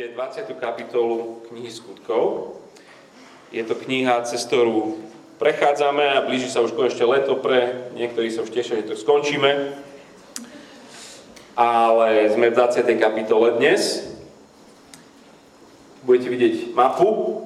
otvorte 0.00 0.48
20. 0.48 0.56
kapitolu 0.56 1.44
knihy 1.52 1.68
skutkov. 1.68 2.56
Je 3.52 3.60
to 3.60 3.76
kniha, 3.76 4.24
cez 4.24 4.48
ktorú 4.48 4.96
prechádzame 5.36 6.16
a 6.16 6.24
blíži 6.24 6.48
sa 6.48 6.64
už 6.64 6.72
konečne 6.72 7.04
leto 7.04 7.36
pre, 7.36 7.92
niektorí 7.92 8.32
sa 8.32 8.40
už 8.40 8.48
tešia, 8.48 8.80
že 8.80 8.88
to 8.88 8.96
skončíme. 8.96 9.76
Ale 11.52 12.32
sme 12.32 12.48
v 12.48 12.56
20. 12.56 12.96
kapitole 12.96 13.60
dnes. 13.60 14.08
Budete 16.08 16.32
vidieť 16.32 16.72
mapu, 16.72 17.44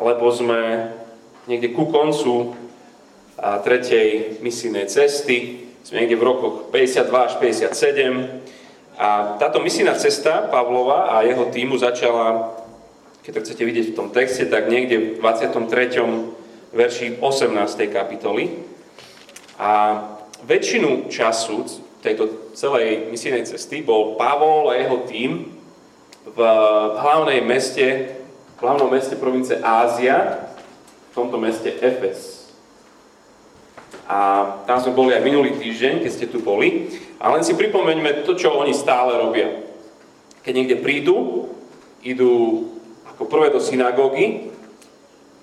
lebo 0.00 0.32
sme 0.32 0.96
niekde 1.44 1.76
ku 1.76 1.92
koncu 1.92 2.56
tretej 3.36 4.40
misijnej 4.40 4.88
cesty. 4.88 5.68
Sme 5.84 6.00
niekde 6.00 6.16
v 6.16 6.24
rokoch 6.24 6.72
52 6.72 7.04
až 7.12 7.32
57 7.36 8.55
a 8.96 9.36
táto 9.36 9.60
misijná 9.60 9.92
cesta 10.00 10.48
Pavlova 10.48 11.12
a 11.12 11.20
jeho 11.20 11.52
týmu 11.52 11.76
začala, 11.76 12.56
keď 13.20 13.32
to 13.36 13.42
chcete 13.44 13.62
vidieť 13.68 13.86
v 13.92 13.96
tom 13.96 14.08
texte, 14.08 14.48
tak 14.48 14.72
niekde 14.72 15.20
v 15.20 15.20
23. 15.20 16.72
verši 16.72 17.20
18. 17.20 17.92
kapitoly. 17.92 18.64
A 19.60 20.00
väčšinu 20.48 21.12
času 21.12 21.68
tejto 22.00 22.52
celej 22.56 23.12
misijnej 23.12 23.44
cesty 23.44 23.84
bol 23.84 24.16
Pavol 24.16 24.72
a 24.72 24.80
jeho 24.80 25.04
tým 25.04 25.52
v 26.24 26.38
hlavnej 26.96 27.44
meste, 27.44 28.16
v 28.56 28.60
hlavnom 28.64 28.88
meste 28.88 29.16
province 29.20 29.60
Ázia, 29.60 30.48
v 31.12 31.12
tomto 31.12 31.36
meste 31.36 31.68
Efes. 31.84 32.35
A 34.06 34.18
tam 34.70 34.78
sme 34.78 34.94
boli 34.94 35.10
aj 35.18 35.26
minulý 35.26 35.58
týždeň, 35.58 36.06
keď 36.06 36.10
ste 36.14 36.30
tu 36.30 36.38
boli. 36.38 36.94
A 37.18 37.26
len 37.34 37.42
si 37.42 37.58
pripomeňme 37.58 38.22
to, 38.22 38.38
čo 38.38 38.54
oni 38.54 38.70
stále 38.70 39.18
robia. 39.18 39.50
Keď 40.46 40.52
niekde 40.54 40.76
prídu, 40.78 41.50
idú 42.06 42.64
ako 43.10 43.26
prvé 43.26 43.50
do 43.50 43.58
synagógy, 43.58 44.54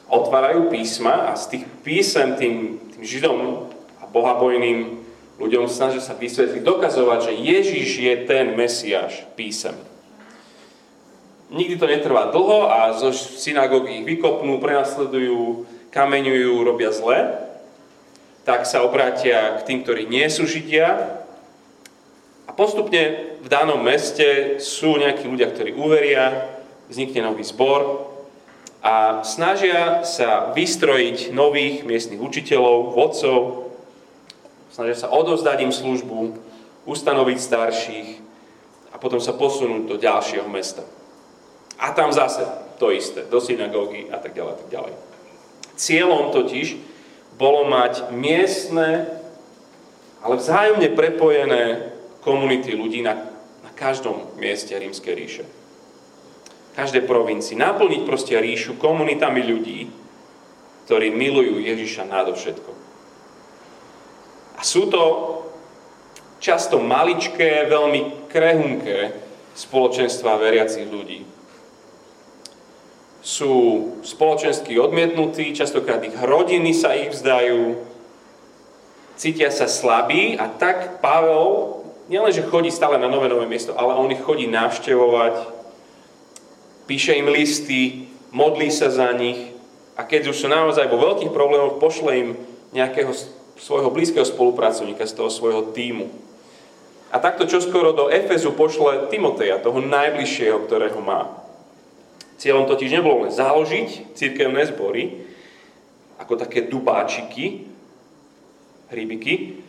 otvárajú 0.07 0.71
písma 0.71 1.27
a 1.27 1.35
z 1.35 1.59
tých 1.59 1.63
písem 1.83 2.39
tým, 2.39 2.79
tým 2.95 3.03
Židom 3.03 3.67
a 3.99 4.07
bohabojným 4.07 5.03
ľuďom 5.43 5.67
snažia 5.67 5.99
sa 5.99 6.15
vysvetliť, 6.15 6.63
dokazovať, 6.63 7.19
že 7.27 7.33
Ježiš 7.43 7.89
je 7.99 8.13
ten 8.23 8.55
Mesiáš 8.55 9.27
písem. 9.35 9.75
Nikdy 11.51 11.75
to 11.75 11.91
netrvá 11.91 12.31
dlho 12.31 12.71
a 12.71 12.95
zo 12.95 13.11
synagógy 13.11 14.01
ich 14.01 14.07
vykopnú, 14.07 14.63
prenasledujú, 14.63 15.67
kameňujú, 15.91 16.53
robia 16.63 16.95
zle 16.95 17.51
tak 18.43 18.67
sa 18.67 18.83
obrátia 18.83 19.59
k 19.63 19.65
tým, 19.67 19.79
ktorí 19.83 20.03
nie 20.07 20.27
sú 20.27 20.43
Židia 20.43 21.19
a 22.47 22.51
postupne 22.51 23.35
v 23.39 23.47
danom 23.47 23.79
meste 23.79 24.59
sú 24.59 24.99
nejakí 24.99 25.27
ľudia, 25.27 25.51
ktorí 25.51 25.71
uveria, 25.75 26.51
vznikne 26.91 27.23
nový 27.23 27.43
zbor 27.47 28.11
a 28.83 29.23
snažia 29.23 30.03
sa 30.03 30.51
vystrojiť 30.51 31.31
nových 31.31 31.87
miestnych 31.87 32.19
učiteľov, 32.19 32.91
vodcov, 32.91 33.71
snažia 34.75 35.07
sa 35.07 35.11
odovzdať 35.11 35.57
im 35.63 35.71
službu, 35.71 36.19
ustanoviť 36.83 37.37
starších 37.39 38.09
a 38.91 38.99
potom 38.99 39.23
sa 39.23 39.31
posunúť 39.31 39.87
do 39.87 39.95
ďalšieho 39.95 40.51
mesta. 40.51 40.83
A 41.79 41.95
tam 41.95 42.11
zase 42.11 42.43
to 42.75 42.91
isté, 42.91 43.23
do 43.23 43.39
synagógy 43.39 44.11
a 44.11 44.19
tak 44.19 44.35
ďalej, 44.35 44.51
a 44.51 44.57
tak 44.59 44.69
ďalej. 44.69 44.93
Cieľom 45.79 46.35
totiž 46.35 46.92
bolo 47.43 47.67
mať 47.67 48.07
miestne, 48.15 49.03
ale 50.23 50.39
vzájomne 50.39 50.95
prepojené 50.95 51.91
komunity 52.23 52.71
ľudí 52.71 53.03
na, 53.03 53.19
na 53.59 53.71
každom 53.75 54.31
mieste 54.39 54.71
rímskej 54.71 55.11
ríše. 55.11 55.43
Každej 56.79 57.03
provincii. 57.03 57.59
Naplniť 57.59 58.07
proste 58.07 58.39
ríšu 58.39 58.79
komunitami 58.79 59.43
ľudí, 59.43 59.91
ktorí 60.87 61.11
milujú 61.11 61.59
Ježiša 61.59 62.07
nadovšetko. 62.07 62.71
A 64.55 64.61
sú 64.63 64.87
to 64.87 65.03
často 66.39 66.79
maličké, 66.79 67.67
veľmi 67.67 68.31
krehunké 68.31 69.19
spoločenstva 69.59 70.39
veriacich 70.39 70.87
ľudí 70.87 71.42
sú 73.23 73.53
spoločensky 74.03 74.75
odmietnutí, 74.75 75.55
častokrát 75.55 76.03
ich 76.03 76.13
rodiny 76.19 76.75
sa 76.75 76.91
ich 76.91 77.15
vzdajú, 77.15 77.79
cítia 79.15 79.47
sa 79.47 79.71
slabí 79.71 80.35
a 80.35 80.51
tak 80.51 80.99
Pavel 80.99 81.79
nielenže 82.11 82.43
chodí 82.43 82.67
stále 82.67 82.99
na 82.99 83.07
nové 83.07 83.31
nové 83.31 83.47
miesto, 83.47 83.71
ale 83.79 83.95
on 83.95 84.11
ich 84.11 84.19
chodí 84.19 84.51
navštevovať, 84.51 85.35
píše 86.83 87.15
im 87.15 87.31
listy, 87.31 88.11
modlí 88.35 88.67
sa 88.67 88.91
za 88.91 89.15
nich 89.15 89.55
a 89.95 90.03
keď 90.03 90.27
už 90.27 90.43
sú 90.43 90.47
naozaj 90.51 90.91
vo 90.91 90.99
veľkých 90.99 91.31
problémoch, 91.31 91.79
pošle 91.79 92.11
im 92.19 92.29
nejakého 92.75 93.15
svojho 93.55 93.87
blízkeho 93.87 94.27
spolupracovníka 94.27 95.07
z 95.07 95.15
toho 95.15 95.31
svojho 95.31 95.71
týmu. 95.71 96.11
A 97.13 97.21
takto 97.21 97.45
čoskoro 97.45 97.93
do 97.93 98.09
Efezu 98.09 98.51
pošle 98.57 99.07
Timoteja, 99.13 99.61
toho 99.61 99.79
najbližšieho, 99.79 100.65
ktorého 100.65 100.97
má. 100.97 101.42
Cieľom 102.43 102.67
totiž 102.67 102.99
nebolo 102.99 103.23
len 103.23 103.31
založiť 103.31 104.19
církevné 104.19 104.67
zbory, 104.67 105.15
ako 106.19 106.35
také 106.35 106.67
dubáčiky, 106.67 107.71
hrybiky, 108.91 109.63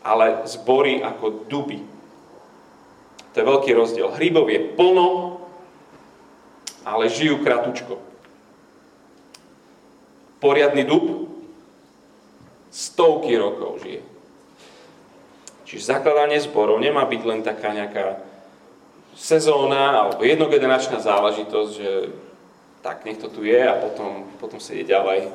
ale 0.00 0.48
zbory 0.48 1.04
ako 1.04 1.44
duby. 1.44 1.84
To 3.30 3.36
je 3.36 3.44
veľký 3.44 3.70
rozdiel. 3.76 4.16
Hrybov 4.16 4.48
je 4.48 4.60
plno, 4.80 5.08
ale 6.88 7.12
žijú 7.12 7.44
kratučko. 7.44 8.00
Poriadny 10.40 10.88
dub 10.88 11.28
stovky 12.72 13.36
rokov 13.36 13.84
žije. 13.84 14.00
Čiže 15.68 16.00
zakladanie 16.00 16.40
zborov 16.40 16.80
nemá 16.80 17.04
byť 17.04 17.22
len 17.28 17.44
taká 17.44 17.76
nejaká 17.76 18.24
sezóna 19.20 20.00
alebo 20.00 20.24
jednogeneračná 20.24 21.04
záležitosť, 21.04 21.70
že 21.76 21.90
tak 22.80 23.04
nech 23.04 23.20
to 23.20 23.28
tu 23.28 23.44
je 23.44 23.60
a 23.60 23.76
potom, 23.76 24.24
potom 24.40 24.56
sa 24.56 24.72
ide 24.72 24.96
ďalej. 24.96 25.28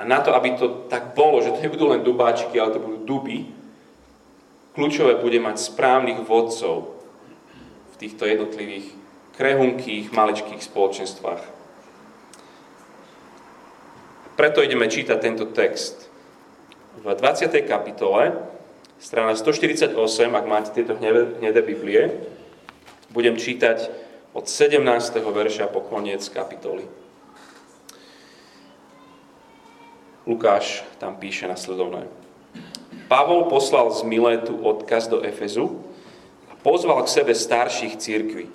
A 0.00 0.08
na 0.08 0.24
to, 0.24 0.32
aby 0.32 0.56
to 0.56 0.88
tak 0.88 1.12
bolo, 1.12 1.44
že 1.44 1.52
to 1.52 1.60
nebudú 1.60 1.92
len 1.92 2.00
dubáčiky, 2.00 2.56
ale 2.56 2.72
to 2.72 2.80
budú 2.80 3.04
duby, 3.04 3.52
kľúčové 4.72 5.20
bude 5.20 5.36
mať 5.36 5.60
správnych 5.60 6.24
vodcov 6.24 6.96
v 7.92 7.94
týchto 8.00 8.24
jednotlivých 8.24 8.96
krehunkých, 9.36 10.08
maličkých 10.16 10.64
spoločenstvách. 10.64 11.42
Preto 14.40 14.64
ideme 14.64 14.88
čítať 14.88 15.20
tento 15.20 15.52
text. 15.52 16.08
V 16.96 17.04
20. 17.04 17.52
kapitole, 17.68 18.40
strana 18.96 19.36
148, 19.36 19.92
ak 20.32 20.46
máte 20.48 20.72
tieto 20.72 20.96
hnedé 20.96 21.60
Biblie, 21.60 22.39
budem 23.10 23.34
čítať 23.34 23.90
od 24.32 24.46
17. 24.46 24.86
verša 25.18 25.66
po 25.70 25.82
koniec 25.82 26.22
kapitoly. 26.30 26.86
Lukáš 30.26 30.86
tam 31.02 31.18
píše 31.18 31.50
nasledovné. 31.50 32.06
Pavol 33.10 33.50
poslal 33.50 33.90
z 33.90 34.06
Miletu 34.06 34.54
odkaz 34.62 35.10
do 35.10 35.18
Efezu 35.26 35.82
a 36.46 36.54
pozval 36.62 37.02
k 37.02 37.10
sebe 37.10 37.34
starších 37.34 37.98
církví. 37.98 38.46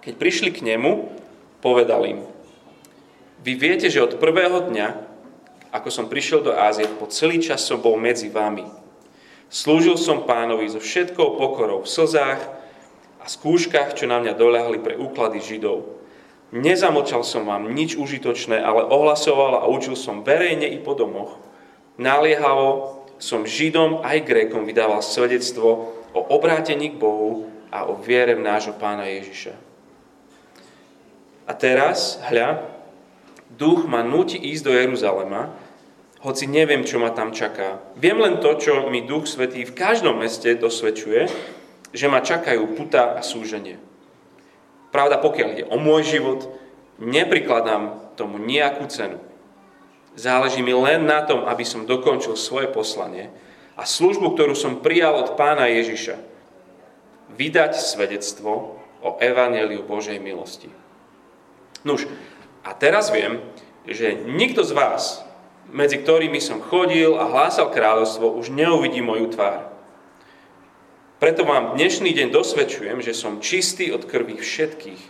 Keď 0.00 0.14
prišli 0.16 0.48
k 0.48 0.64
nemu, 0.64 1.12
povedal 1.60 2.08
im, 2.08 2.24
vy 3.44 3.52
viete, 3.56 3.92
že 3.92 4.00
od 4.00 4.16
prvého 4.16 4.72
dňa, 4.72 4.88
ako 5.76 5.88
som 5.92 6.08
prišiel 6.08 6.40
do 6.40 6.56
Ázie, 6.56 6.88
po 6.88 7.08
celý 7.12 7.40
čas 7.44 7.60
som 7.60 7.80
bol 7.80 8.00
medzi 8.00 8.32
vami. 8.32 8.64
Slúžil 9.52 10.00
som 10.00 10.24
pánovi 10.24 10.68
so 10.72 10.80
všetkou 10.80 11.36
pokorou 11.36 11.84
v 11.84 11.92
slzách, 11.92 12.40
a 13.20 13.26
skúškach, 13.28 13.92
čo 13.92 14.08
na 14.08 14.20
mňa 14.20 14.32
doľahli 14.34 14.78
pre 14.80 14.96
úklady 14.96 15.44
Židov. 15.44 16.00
Nezamočal 16.50 17.22
som 17.22 17.46
vám 17.46 17.70
nič 17.70 17.94
užitočné, 17.94 18.58
ale 18.58 18.82
ohlasoval 18.82 19.62
a 19.62 19.70
učil 19.70 19.94
som 19.94 20.26
verejne 20.26 20.66
i 20.66 20.82
po 20.82 20.98
domoch. 20.98 21.38
Naliehavo 22.00 23.00
som 23.20 23.46
Židom 23.46 24.02
aj 24.02 24.26
Grékom 24.26 24.66
vydával 24.66 25.04
svedectvo 25.04 25.94
o 26.10 26.20
obrátení 26.32 26.96
k 26.96 26.98
Bohu 26.98 27.46
a 27.70 27.86
o 27.86 27.94
viere 27.94 28.34
v 28.34 28.42
nášho 28.42 28.74
pána 28.74 29.06
Ježiša. 29.06 29.54
A 31.46 31.52
teraz, 31.54 32.18
hľa, 32.26 32.66
duch 33.54 33.86
ma 33.86 34.02
nutí 34.02 34.38
ísť 34.38 34.62
do 34.66 34.72
Jeruzalema, 34.74 35.54
hoci 36.20 36.44
neviem, 36.44 36.84
čo 36.84 37.00
ma 37.00 37.14
tam 37.16 37.32
čaká. 37.32 37.80
Viem 37.96 38.20
len 38.20 38.44
to, 38.44 38.52
čo 38.60 38.92
mi 38.92 39.08
Duch 39.08 39.24
Svetý 39.24 39.64
v 39.64 39.72
každom 39.72 40.20
meste 40.20 40.52
dosvedčuje, 40.52 41.32
že 41.90 42.06
ma 42.06 42.22
čakajú 42.22 42.78
puta 42.78 43.18
a 43.18 43.20
súženie. 43.22 43.78
Pravda, 44.90 45.22
pokiaľ 45.22 45.48
ide 45.54 45.64
o 45.70 45.78
môj 45.78 46.02
život, 46.06 46.50
neprikladám 46.98 48.14
tomu 48.18 48.42
nejakú 48.42 48.90
cenu. 48.90 49.22
Záleží 50.18 50.60
mi 50.60 50.74
len 50.74 51.06
na 51.06 51.22
tom, 51.22 51.46
aby 51.46 51.62
som 51.62 51.86
dokončil 51.86 52.34
svoje 52.34 52.66
poslanie 52.66 53.30
a 53.78 53.86
službu, 53.86 54.34
ktorú 54.34 54.58
som 54.58 54.82
prijal 54.82 55.14
od 55.14 55.38
pána 55.38 55.70
Ježiša. 55.70 56.18
Vydať 57.30 57.78
svedectvo 57.78 58.82
o 59.00 59.10
evaneliu 59.22 59.86
Božej 59.86 60.18
milosti. 60.18 60.68
Nuž, 61.86 62.04
a 62.66 62.76
teraz 62.76 63.08
viem, 63.08 63.40
že 63.88 64.12
nikto 64.28 64.66
z 64.66 64.76
vás, 64.76 65.24
medzi 65.70 66.02
ktorými 66.02 66.42
som 66.42 66.60
chodil 66.60 67.16
a 67.16 67.30
hlásal 67.30 67.70
kráľovstvo, 67.70 68.36
už 68.36 68.52
neuvidí 68.52 69.00
moju 69.00 69.30
tvár. 69.32 69.69
Preto 71.20 71.44
vám 71.44 71.76
dnešný 71.76 72.16
deň 72.16 72.32
dosvedčujem, 72.32 73.04
že 73.04 73.12
som 73.12 73.44
čistý 73.44 73.92
od 73.92 74.08
krvi 74.08 74.40
všetkých, 74.40 75.02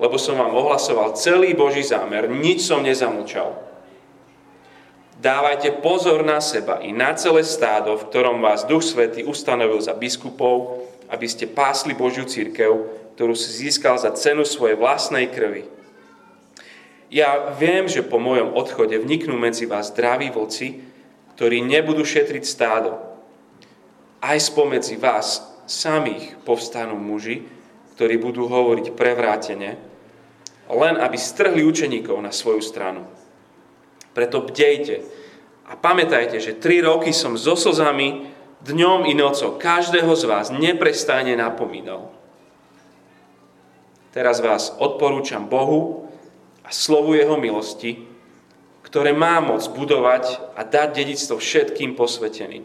lebo 0.00 0.16
som 0.16 0.40
vám 0.40 0.56
ohlasoval 0.56 1.12
celý 1.12 1.52
Boží 1.52 1.84
zámer, 1.84 2.24
nič 2.24 2.64
som 2.64 2.80
nezamlčal. 2.80 3.52
Dávajte 5.20 5.84
pozor 5.84 6.24
na 6.24 6.40
seba 6.40 6.80
i 6.80 6.88
na 6.96 7.12
celé 7.20 7.44
stádo, 7.44 8.00
v 8.00 8.08
ktorom 8.08 8.40
vás 8.40 8.64
Duch 8.64 8.80
Svetý 8.80 9.28
ustanovil 9.28 9.76
za 9.84 9.92
biskupov, 9.92 10.88
aby 11.12 11.28
ste 11.28 11.44
pásli 11.44 11.92
Božiu 11.92 12.24
církev, 12.24 12.88
ktorú 13.20 13.36
si 13.36 13.68
získal 13.68 14.00
za 14.00 14.08
cenu 14.16 14.48
svojej 14.48 14.80
vlastnej 14.80 15.28
krvi. 15.28 15.68
Ja 17.12 17.52
viem, 17.60 17.92
že 17.92 18.00
po 18.00 18.16
mojom 18.16 18.56
odchode 18.56 18.96
vniknú 18.96 19.36
medzi 19.36 19.68
vás 19.68 19.92
zdraví 19.92 20.32
voci, 20.32 20.80
ktorí 21.36 21.60
nebudú 21.60 22.08
šetriť 22.08 22.44
stádo. 22.48 22.96
Aj 24.24 24.40
spomedzi 24.40 24.96
vás 24.96 25.57
samých 25.68 26.40
povstanú 26.42 26.96
muži, 26.96 27.44
ktorí 27.94 28.16
budú 28.16 28.48
hovoriť 28.48 28.96
prevrátene, 28.96 29.76
len 30.68 30.94
aby 30.96 31.16
strhli 31.16 31.62
učeníkov 31.64 32.16
na 32.20 32.32
svoju 32.32 32.64
stranu. 32.64 33.04
Preto 34.16 34.42
bdejte 34.42 35.04
a 35.68 35.76
pamätajte, 35.76 36.40
že 36.40 36.56
tri 36.56 36.80
roky 36.80 37.12
som 37.12 37.36
so 37.36 37.52
slzami 37.54 38.32
dňom 38.64 39.06
i 39.06 39.14
nocou 39.14 39.60
každého 39.60 40.10
z 40.16 40.24
vás 40.24 40.46
neprestajne 40.48 41.36
napomínal. 41.36 42.10
Teraz 44.10 44.40
vás 44.40 44.72
odporúčam 44.80 45.46
Bohu 45.46 46.08
a 46.64 46.72
slovu 46.72 47.14
Jeho 47.14 47.36
milosti, 47.36 48.08
ktoré 48.82 49.12
má 49.12 49.38
moc 49.44 49.68
budovať 49.68 50.56
a 50.56 50.64
dať 50.64 50.88
dedictvo 50.96 51.36
všetkým 51.36 51.92
posveteným. 51.92 52.64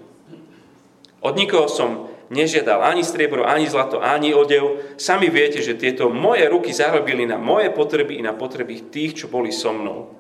Od 1.20 1.34
nikoho 1.36 1.68
som 1.68 2.13
nežiadal 2.30 2.84
ani 2.84 3.04
striebro, 3.04 3.44
ani 3.44 3.68
zlato, 3.68 4.00
ani 4.00 4.32
odev. 4.32 4.96
Sami 4.96 5.28
viete, 5.28 5.60
že 5.60 5.76
tieto 5.76 6.08
moje 6.08 6.48
ruky 6.48 6.72
zarobili 6.72 7.28
na 7.28 7.36
moje 7.36 7.74
potreby 7.74 8.20
i 8.20 8.24
na 8.24 8.32
potreby 8.32 8.88
tých, 8.94 9.24
čo 9.24 9.26
boli 9.28 9.52
so 9.52 9.74
mnou. 9.76 10.14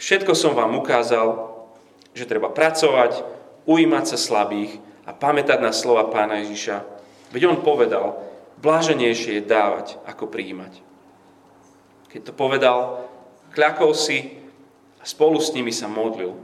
Všetko 0.00 0.32
som 0.32 0.56
vám 0.56 0.76
ukázal, 0.80 1.52
že 2.16 2.28
treba 2.28 2.48
pracovať, 2.48 3.22
ujímať 3.68 4.04
sa 4.16 4.18
slabých 4.18 4.80
a 5.04 5.12
pamätať 5.12 5.60
na 5.60 5.70
slova 5.70 6.08
pána 6.08 6.40
Ježiša. 6.42 6.82
Veď 7.30 7.52
on 7.52 7.58
povedal, 7.62 8.18
bláženejšie 8.58 9.40
je 9.40 9.42
dávať, 9.44 10.00
ako 10.08 10.26
prijímať. 10.26 10.82
Keď 12.10 12.20
to 12.26 12.32
povedal, 12.34 13.06
kľakol 13.54 13.94
si 13.94 14.40
a 14.98 15.04
spolu 15.06 15.38
s 15.38 15.54
nimi 15.54 15.70
sa 15.70 15.86
modlil. 15.86 16.34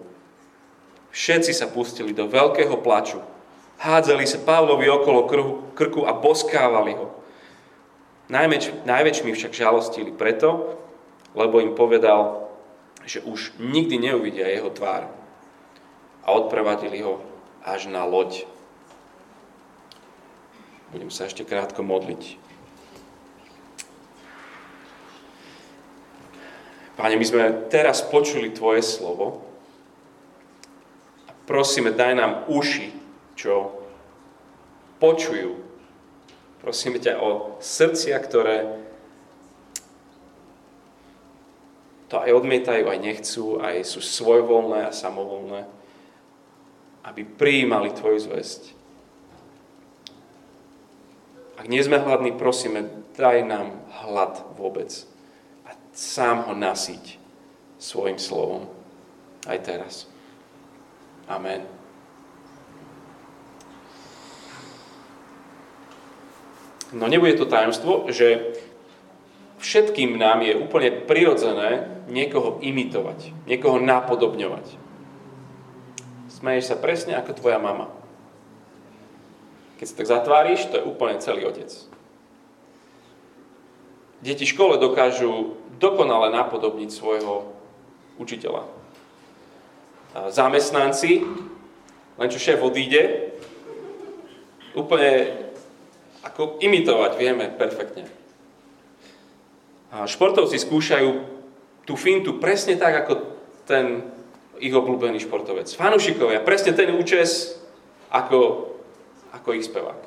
Všetci 1.10 1.52
sa 1.56 1.66
pustili 1.66 2.12
do 2.12 2.28
veľkého 2.28 2.76
plaču 2.84 3.24
Hádzali 3.76 4.24
sa 4.24 4.40
Pavlovi 4.40 4.88
okolo 4.88 5.28
krku 5.76 6.08
a 6.08 6.16
boskávali 6.16 6.96
ho. 6.96 7.12
Najväč, 8.26 8.72
najväčšmi 8.88 9.30
však 9.36 9.52
žalostili 9.54 10.10
preto, 10.10 10.80
lebo 11.36 11.62
im 11.62 11.76
povedal, 11.76 12.48
že 13.06 13.22
už 13.22 13.54
nikdy 13.60 14.00
neuvidia 14.02 14.50
jeho 14.50 14.72
tvár. 14.72 15.06
A 16.26 16.28
odprevadili 16.34 17.04
ho 17.06 17.22
až 17.62 17.86
na 17.86 18.02
loď. 18.02 18.48
Budem 20.90 21.12
sa 21.12 21.30
ešte 21.30 21.46
krátko 21.46 21.86
modliť. 21.86 22.42
Páne, 26.96 27.20
my 27.20 27.26
sme 27.28 27.68
teraz 27.68 28.00
počuli 28.00 28.50
Tvoje 28.50 28.80
slovo 28.80 29.46
prosíme, 31.46 31.94
daj 31.94 32.12
nám 32.18 32.32
uši, 32.50 32.90
čo 33.36 33.84
počujú. 34.98 35.60
Prosíme 36.64 36.98
ťa 36.98 37.20
o 37.20 37.60
srdcia, 37.62 38.16
ktoré 38.18 38.86
to 42.08 42.16
aj 42.22 42.32
odmietajú, 42.32 42.88
aj 42.88 42.98
nechcú, 42.98 43.60
aj 43.60 43.82
sú 43.84 44.00
svojvoľné 44.00 44.88
a 44.88 44.94
samovolné, 44.94 45.68
aby 47.04 47.22
prijímali 47.22 47.92
Tvoju 47.92 48.30
zväzť. 48.30 48.62
Ak 51.56 51.66
nie 51.66 51.82
sme 51.82 51.98
hladní, 51.98 52.36
prosíme, 52.36 52.88
daj 53.16 53.42
nám 53.42 53.74
hlad 54.04 54.38
vôbec 54.54 54.92
a 55.66 55.74
sám 55.96 56.46
ho 56.46 56.52
nasiť 56.54 57.18
svojim 57.80 58.20
slovom. 58.20 58.70
Aj 59.48 59.58
teraz. 59.62 60.06
Amen. 61.26 61.75
No 66.94 67.10
nebude 67.10 67.34
to 67.34 67.50
tajomstvo, 67.50 68.06
že 68.14 68.54
všetkým 69.58 70.14
nám 70.14 70.46
je 70.46 70.54
úplne 70.54 70.92
prirodzené 70.92 71.90
niekoho 72.06 72.62
imitovať, 72.62 73.34
niekoho 73.50 73.82
napodobňovať. 73.82 74.66
Smeješ 76.30 76.70
sa 76.70 76.76
presne 76.78 77.18
ako 77.18 77.32
tvoja 77.34 77.58
mama. 77.58 77.90
Keď 79.82 79.86
sa 79.88 79.96
tak 79.98 80.08
zatváriš, 80.08 80.68
to 80.70 80.78
je 80.78 80.88
úplne 80.88 81.18
celý 81.18 81.48
otec. 81.48 81.68
Deti 84.22 84.44
v 84.46 84.52
škole 84.54 84.80
dokážu 84.80 85.58
dokonale 85.76 86.32
napodobniť 86.32 86.88
svojho 86.88 87.52
učiteľa. 88.16 88.64
Zamestnanci, 90.32 91.20
len 92.16 92.28
čo 92.32 92.40
šéf 92.40 92.64
odíde, 92.64 93.32
úplne 94.72 95.45
ako 96.26 96.58
imitovať 96.58 97.12
vieme 97.14 97.46
perfektne. 97.54 98.10
A 99.94 100.10
športovci 100.10 100.58
skúšajú 100.58 101.10
tú 101.86 101.94
fintu 101.94 102.42
presne 102.42 102.74
tak, 102.74 103.06
ako 103.06 103.12
ten 103.62 104.02
ich 104.58 104.74
obľúbený 104.74 105.22
športovec. 105.22 105.70
Fanušikovia, 105.70 106.42
presne 106.42 106.74
ten 106.74 106.90
účes, 106.98 107.54
ako, 108.10 108.72
ako 109.30 109.48
ich 109.54 109.68
spevák. 109.70 110.00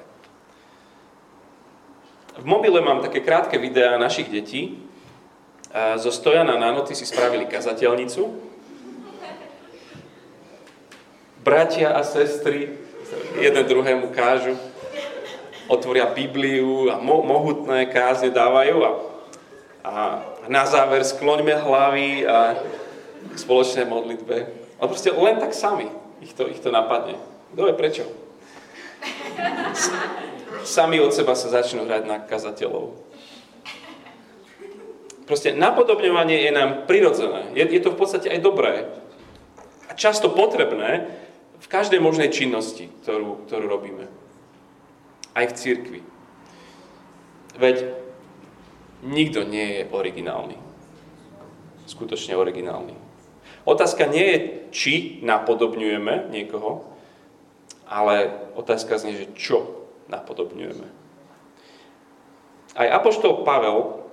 V 2.40 2.46
mobile 2.48 2.84
mám 2.84 3.00
také 3.00 3.24
krátke 3.24 3.56
videá 3.56 3.96
našich 3.96 4.28
detí. 4.28 4.80
Zo 5.72 6.12
Stojana 6.12 6.58
na 6.60 6.72
noty 6.72 6.96
si 6.96 7.06
spravili 7.08 7.48
kazateľnicu. 7.48 8.52
Bratia 11.40 11.96
a 11.96 12.04
sestry 12.04 12.76
jeden 13.40 13.64
druhému 13.64 14.12
kážu 14.12 14.60
otvoria 15.70 16.10
Bibliu 16.10 16.90
a 16.90 16.98
mo- 16.98 17.22
mohutné 17.22 17.86
kázne 17.94 18.34
dávajú 18.34 18.78
a, 18.82 18.92
a 19.86 19.94
na 20.50 20.66
záver 20.66 21.06
skloňme 21.06 21.54
hlavy 21.62 22.26
a 22.26 22.58
k 23.30 23.36
spoločnej 23.38 23.86
modlitbe. 23.86 24.38
Ale 24.82 24.88
proste 24.90 25.14
len 25.14 25.38
tak 25.38 25.54
sami 25.54 25.88
ich 26.26 26.34
to, 26.34 26.50
ich 26.50 26.60
to 26.60 26.74
napadne. 26.74 27.16
Kto 27.54 27.70
je 27.70 27.76
prečo? 27.78 28.04
Sami 30.66 31.00
od 31.00 31.14
seba 31.14 31.38
sa 31.38 31.48
začnú 31.48 31.86
hrať 31.88 32.04
na 32.04 32.18
kazateľov. 32.20 32.98
Proste 35.30 35.54
napodobňovanie 35.54 36.50
je 36.50 36.52
nám 36.52 36.90
prirodzené. 36.90 37.54
Je, 37.54 37.64
je 37.70 37.82
to 37.86 37.94
v 37.94 38.00
podstate 38.02 38.28
aj 38.28 38.42
dobré. 38.42 38.90
A 39.86 39.94
často 39.94 40.34
potrebné 40.34 41.06
v 41.62 41.68
každej 41.70 42.02
možnej 42.02 42.34
činnosti, 42.34 42.90
ktorú, 43.06 43.46
ktorú 43.46 43.66
robíme 43.70 44.10
aj 45.36 45.46
v 45.50 45.58
cirkvi. 45.58 46.02
Veď 47.60 47.92
nikto 49.04 49.44
nie 49.44 49.80
je 49.80 49.82
originálny. 49.92 50.58
Skutočne 51.90 52.38
originálny. 52.38 52.94
Otázka 53.66 54.08
nie 54.08 54.26
je, 54.26 54.38
či 54.72 54.94
napodobňujeme 55.26 56.32
niekoho, 56.32 56.86
ale 57.90 58.32
otázka 58.56 59.02
znie, 59.02 59.18
že 59.18 59.34
čo 59.34 59.90
napodobňujeme. 60.08 60.88
Aj 62.78 62.88
Apoštol 63.02 63.42
Pavel 63.44 64.06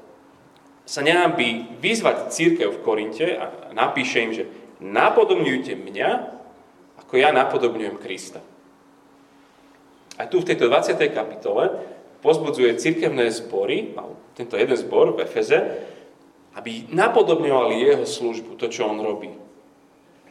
sa 0.89 1.05
nehábí 1.05 1.79
vyzvať 1.83 2.33
církev 2.33 2.73
v 2.73 2.83
Korinte 2.83 3.27
a 3.37 3.71
napíše 3.75 4.23
im, 4.23 4.33
že 4.33 4.49
napodobňujte 4.81 5.77
mňa, 5.77 6.11
ako 7.05 7.13
ja 7.21 7.31
napodobňujem 7.35 8.01
Krista. 8.01 8.41
A 10.17 10.25
tu 10.27 10.41
v 10.41 10.49
tejto 10.49 10.73
20. 10.73 10.97
kapitole 11.13 11.77
pozbudzuje 12.25 12.81
cirkevné 12.81 13.29
zbory, 13.31 13.93
tento 14.37 14.57
jeden 14.57 14.77
zbor 14.77 15.17
v 15.17 15.25
Efeze, 15.25 15.59
aby 16.57 16.89
napodobňovali 16.89 17.75
jeho 17.85 18.07
službu, 18.09 18.57
to, 18.57 18.73
čo 18.73 18.89
on 18.89 19.01
robí. 19.05 19.29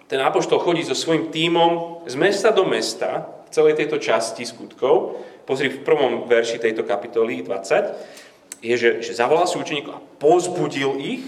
Ten 0.06 0.22
apoštol 0.22 0.62
chodí 0.62 0.86
so 0.86 0.98
svojím 0.98 1.34
tímom 1.34 2.01
z 2.06 2.13
mesta 2.18 2.54
do 2.54 2.65
mesta, 2.65 3.30
v 3.46 3.50
celej 3.54 3.77
tejto 3.77 3.98
časti 4.01 4.46
skutkov. 4.46 5.22
Pozri 5.46 5.70
v 5.70 5.86
prvom 5.86 6.25
verši 6.25 6.58
tejto 6.58 6.82
kapitoly 6.82 7.46
20. 7.46 8.65
je, 8.65 8.75
že, 8.77 8.89
že 9.06 9.13
zavolal 9.13 9.46
si 9.46 9.62
učeníkov 9.62 9.94
a 9.94 10.01
pozbudil 10.18 10.98
ich. 10.98 11.25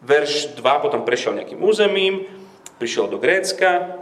Verš 0.00 0.56
2 0.56 0.84
potom 0.84 1.04
prešiel 1.04 1.36
nejakým 1.36 1.60
územím, 1.60 2.24
prišiel 2.80 3.08
do 3.08 3.20
Grécka 3.20 4.00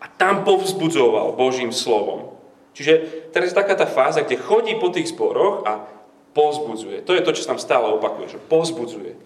a 0.00 0.06
tam 0.16 0.44
povzbudzoval 0.44 1.36
Božím 1.36 1.72
slovom. 1.72 2.27
Čiže 2.78 3.26
teraz 3.34 3.50
je 3.50 3.58
taká 3.58 3.74
tá 3.74 3.90
fáza, 3.90 4.22
kde 4.22 4.38
chodí 4.38 4.78
po 4.78 4.94
tých 4.94 5.10
zboroch 5.10 5.66
a 5.66 5.82
povzbudzuje. 6.30 7.02
To 7.02 7.10
je 7.10 7.26
to, 7.26 7.34
čo 7.34 7.42
sa 7.42 7.50
tam 7.50 7.58
stále 7.58 7.90
opakuje, 7.90 8.38
že 8.38 8.46
povzbudzuje. 8.46 9.18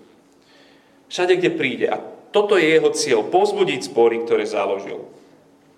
Všade, 1.12 1.36
kde 1.36 1.52
príde. 1.52 1.86
A 1.92 2.00
toto 2.32 2.56
je 2.56 2.64
jeho 2.64 2.88
cieľ, 2.96 3.20
povzbudiť 3.28 3.92
zbory, 3.92 4.24
ktoré 4.24 4.48
založil. 4.48 5.04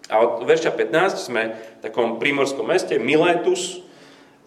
A 0.07 0.23
od 0.23 0.47
verša 0.47 0.71
15 0.71 1.19
sme 1.19 1.43
v 1.51 1.91
takom 1.91 2.23
prímorskom 2.23 2.71
meste 2.71 2.95
Miletus 3.03 3.83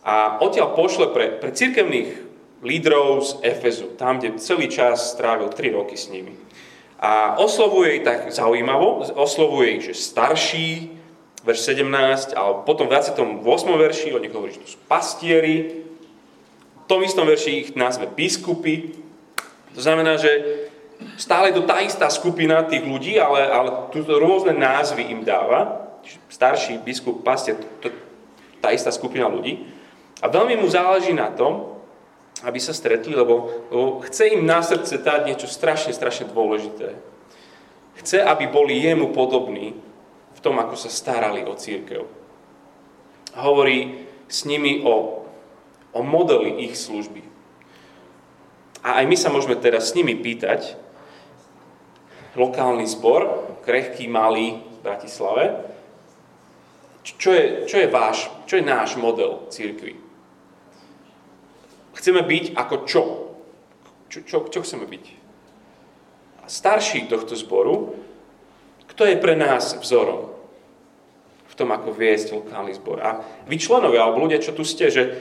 a 0.08 0.40
odtiaľ 0.40 0.72
pošle 0.80 1.12
pre, 1.12 1.36
pre 1.36 1.52
cirkevných 1.52 2.24
lídrov 2.64 3.28
z 3.28 3.32
Efezu, 3.44 3.92
tam, 4.00 4.24
kde 4.24 4.40
celý 4.40 4.72
čas 4.72 5.12
strávil 5.12 5.52
3 5.52 5.76
roky 5.76 6.00
s 6.00 6.08
nimi. 6.08 6.32
A 7.04 7.36
oslovuje 7.36 8.00
ich 8.00 8.08
tak 8.08 8.32
zaujímavo, 8.32 9.04
oslovuje 9.20 9.68
ich, 9.78 9.84
že 9.92 10.00
starší, 10.00 10.97
verš 11.48 11.72
17, 11.80 12.36
ale 12.36 12.68
potom 12.68 12.92
v 12.92 13.00
28. 13.00 13.24
verši 13.72 14.12
o 14.12 14.20
nich 14.20 14.36
hovorí, 14.36 14.52
že 14.52 14.62
to 14.68 14.70
sú 14.76 14.80
pastieri, 14.92 15.88
v 16.84 16.86
tom 16.88 17.04
istom 17.04 17.24
verši 17.24 17.52
ich 17.64 17.70
nazve 17.76 18.08
biskupy. 18.08 18.92
To 19.76 19.80
znamená, 19.80 20.20
že 20.20 20.32
stále 21.16 21.52
je 21.52 21.60
to 21.60 21.68
tá 21.68 21.80
istá 21.84 22.08
skupina 22.12 22.64
tých 22.68 22.84
ľudí, 22.84 23.20
ale, 23.20 23.44
ale 23.48 23.70
tu 23.92 24.04
rôzne 24.04 24.56
názvy 24.56 25.08
im 25.08 25.24
dáva. 25.24 25.88
Starší 26.32 26.80
biskup, 26.84 27.24
pastier, 27.24 27.60
to, 27.60 27.68
to, 27.84 27.88
tá 28.64 28.72
istá 28.72 28.92
skupina 28.92 29.28
ľudí. 29.28 29.68
A 30.24 30.32
veľmi 30.32 30.56
mu 30.60 30.68
záleží 30.72 31.12
na 31.12 31.28
tom, 31.28 31.76
aby 32.44 32.60
sa 32.62 32.72
stretli, 32.72 33.12
lebo, 33.12 33.50
lebo 33.68 34.00
chce 34.08 34.40
im 34.40 34.48
na 34.48 34.64
srdce 34.64 35.04
dať 35.04 35.28
niečo 35.28 35.48
strašne, 35.50 35.92
strašne 35.92 36.30
dôležité. 36.32 36.96
Chce, 38.00 38.22
aby 38.24 38.48
boli 38.48 38.78
jemu 38.78 39.10
podobní 39.12 39.74
v 40.38 40.40
tom, 40.40 40.62
ako 40.62 40.78
sa 40.78 40.94
starali 40.94 41.42
o 41.42 41.58
církev. 41.58 42.06
Hovorí 43.34 44.06
s 44.30 44.46
nimi 44.46 44.86
o, 44.86 45.26
o 45.92 46.00
modeli 46.06 46.70
ich 46.70 46.78
služby. 46.78 47.26
A 48.86 49.02
aj 49.02 49.06
my 49.10 49.18
sa 49.18 49.34
môžeme 49.34 49.58
teraz 49.58 49.92
s 49.92 49.96
nimi 49.98 50.14
pýtať, 50.14 50.78
lokálny 52.38 52.86
zbor, 52.86 53.50
krehký, 53.66 54.06
malý 54.06 54.62
v 54.62 54.78
Bratislave, 54.86 55.46
čo 57.02 57.32
je, 57.34 57.66
čo 57.66 57.80
je, 57.80 57.88
váš, 57.88 58.28
čo 58.46 58.60
je 58.60 58.68
náš 58.68 59.00
model 59.00 59.48
církvy? 59.48 59.96
Chceme 61.98 62.22
byť 62.22 62.46
ako 62.54 62.76
čo? 62.84 63.04
Čo, 64.12 64.20
čo, 64.28 64.38
čo 64.52 64.60
chceme 64.62 64.86
byť? 64.86 65.06
Starší 66.48 67.08
tohto 67.08 67.36
zboru, 67.36 67.96
kto 68.98 69.06
je 69.06 69.22
pre 69.22 69.38
nás 69.38 69.78
vzorom? 69.78 70.34
V 71.46 71.54
tom, 71.54 71.70
ako 71.70 71.94
viesť 71.94 72.34
lokálny 72.34 72.74
zbor. 72.74 72.98
A 72.98 73.22
vy 73.46 73.62
členovia, 73.62 74.02
alebo 74.02 74.26
ľudia, 74.26 74.42
čo 74.42 74.58
tu 74.58 74.66
ste, 74.66 74.90
že 74.90 75.14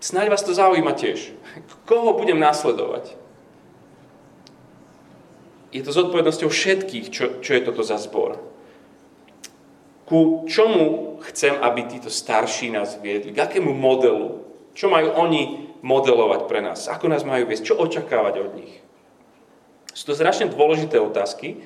snáď 0.00 0.32
vás 0.32 0.40
to 0.40 0.56
zaujíma 0.56 0.96
tiež. 0.96 1.36
Koho 1.84 2.16
budem 2.16 2.40
následovať? 2.40 3.20
Je 5.76 5.84
to 5.84 5.92
zodpovednosťou 5.92 6.48
všetkých, 6.48 7.06
čo, 7.12 7.24
čo 7.44 7.50
je 7.52 7.62
toto 7.68 7.84
za 7.84 8.00
zbor. 8.00 8.40
Ku 10.08 10.48
čomu 10.48 11.20
chcem, 11.28 11.52
aby 11.52 11.84
títo 11.84 12.08
starší 12.08 12.72
nás 12.72 12.96
viedli? 12.96 13.36
K 13.36 13.44
akému 13.44 13.76
modelu? 13.76 14.40
Čo 14.72 14.88
majú 14.88 15.12
oni 15.20 15.68
modelovať 15.84 16.48
pre 16.48 16.64
nás? 16.64 16.88
Ako 16.88 17.12
nás 17.12 17.28
majú 17.28 17.44
viesť? 17.44 17.76
Čo 17.76 17.84
očakávať 17.84 18.34
od 18.40 18.52
nich? 18.56 18.80
Sú 19.94 20.10
to 20.10 20.18
strašne 20.18 20.50
dôležité 20.50 20.98
otázky, 21.02 21.60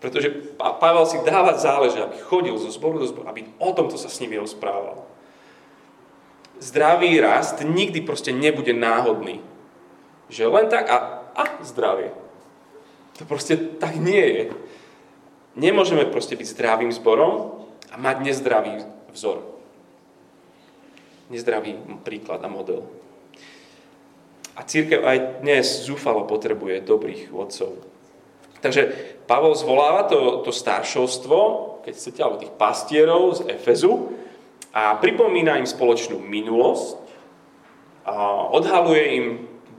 pretože 0.00 0.32
Pavel 0.56 1.04
si 1.04 1.20
dáva 1.22 1.60
záleže, 1.60 2.00
aby 2.00 2.16
chodil 2.24 2.56
zo 2.56 2.72
zboru 2.72 3.04
do 3.04 3.06
zboru, 3.06 3.28
aby 3.28 3.44
o 3.60 3.70
tomto 3.76 4.00
sa 4.00 4.08
s 4.08 4.20
nimi 4.20 4.40
rozprával. 4.40 5.04
Zdravý 6.60 7.20
rast 7.20 7.60
nikdy 7.60 8.00
proste 8.00 8.32
nebude 8.32 8.72
náhodný. 8.72 9.44
Že 10.32 10.44
len 10.48 10.66
tak 10.72 10.88
a, 10.88 10.96
a 11.36 11.44
zdravie. 11.64 12.16
To 13.20 13.28
proste 13.28 13.56
tak 13.76 14.00
nie 14.00 14.24
je. 14.24 14.44
Nemôžeme 15.56 16.08
proste 16.08 16.36
byť 16.36 16.48
zdravým 16.48 16.92
zborom, 16.94 17.60
a 17.90 17.96
mať 17.98 18.16
nezdravý 18.22 18.86
vzor. 19.10 19.42
Nezdravý 21.30 21.78
príklad 22.06 22.42
a 22.42 22.48
model. 22.50 22.86
A 24.60 24.68
církev 24.68 25.00
aj 25.00 25.40
dnes 25.40 25.88
zúfalo 25.88 26.28
potrebuje 26.28 26.84
dobrých 26.84 27.32
vodcov. 27.32 27.80
Takže 28.60 28.92
Pavol 29.24 29.56
zvoláva 29.56 30.04
to, 30.04 30.44
to 30.44 30.52
staršovstvo, 30.52 31.38
keď 31.88 31.92
chcete, 31.96 32.20
alebo 32.20 32.44
tých 32.44 32.52
pastierov 32.60 33.40
z 33.40 33.56
Efezu 33.56 34.12
a 34.76 35.00
pripomína 35.00 35.56
im 35.56 35.64
spoločnú 35.64 36.20
minulosť, 36.20 37.00
a 38.04 38.48
odhaluje 38.52 39.04
im 39.16 39.26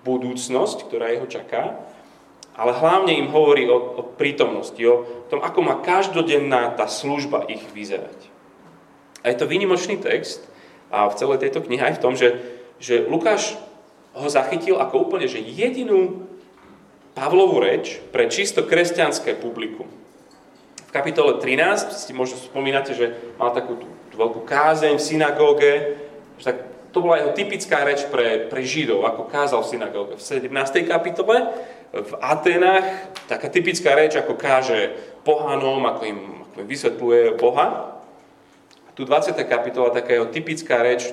budúcnosť, 0.02 0.90
ktorá 0.90 1.14
jeho 1.14 1.30
čaká 1.30 1.78
ale 2.56 2.76
hlavne 2.76 3.16
im 3.16 3.32
hovorí 3.32 3.68
o, 3.72 3.78
o 3.98 4.04
prítomnosti, 4.04 4.80
o 4.84 5.26
tom, 5.32 5.40
ako 5.40 5.60
má 5.64 5.80
každodenná 5.80 6.76
tá 6.76 6.86
služba 6.86 7.48
ich 7.48 7.64
vyzerať. 7.72 8.18
A 9.24 9.32
je 9.32 9.40
to 9.40 9.48
výnimočný 9.48 10.02
text 10.02 10.44
a 10.92 11.08
v 11.08 11.16
celej 11.16 11.48
tejto 11.48 11.64
knihe 11.64 11.82
aj 11.82 11.96
v 11.98 12.04
tom, 12.04 12.14
že, 12.14 12.38
že 12.82 13.08
Lukáš 13.08 13.56
ho 14.16 14.28
zachytil 14.28 14.80
ako 14.80 15.08
úplne, 15.10 15.28
že 15.28 15.40
jedinú 15.40 16.28
Pavlovú 17.12 17.60
reč 17.60 18.00
pre 18.16 18.32
čisto 18.32 18.64
kresťanské 18.64 19.36
publikum. 19.36 19.84
V 20.88 20.92
kapitole 20.96 21.44
13 21.44 21.92
si 21.92 22.12
možno 22.16 22.40
spomínate, 22.40 22.96
že 22.96 23.36
mal 23.36 23.52
takú 23.52 23.76
tú, 23.76 23.88
tú 24.12 24.16
veľkú 24.16 24.48
kázeň 24.48 24.96
v 24.96 25.04
synagóge, 25.04 25.74
že 26.40 26.52
tak 26.52 26.58
to 26.92 27.00
bola 27.00 27.24
jeho 27.24 27.32
typická 27.32 27.84
reč 27.88 28.04
pre, 28.12 28.52
pre 28.52 28.64
Židov, 28.64 29.08
ako 29.08 29.28
kázal 29.32 29.64
v 29.64 29.72
synagóge. 29.76 30.14
V 30.20 30.24
17. 30.24 30.52
kapitole 30.88 31.52
v 31.92 32.12
Atenách 32.20 33.12
taká 33.28 33.48
typická 33.48 33.96
reč, 33.96 34.16
ako 34.16 34.36
káže 34.36 34.96
pohanom, 35.28 35.84
ako 35.88 36.04
im, 36.08 36.20
ako 36.48 36.56
im 36.64 36.68
vysvetľuje 36.68 37.24
Boha. 37.40 38.00
A 38.88 38.90
tu 38.96 39.08
20. 39.08 39.36
kapitola 39.48 39.96
taká 39.96 40.16
jeho 40.16 40.28
typická 40.28 40.84
reč 40.84 41.12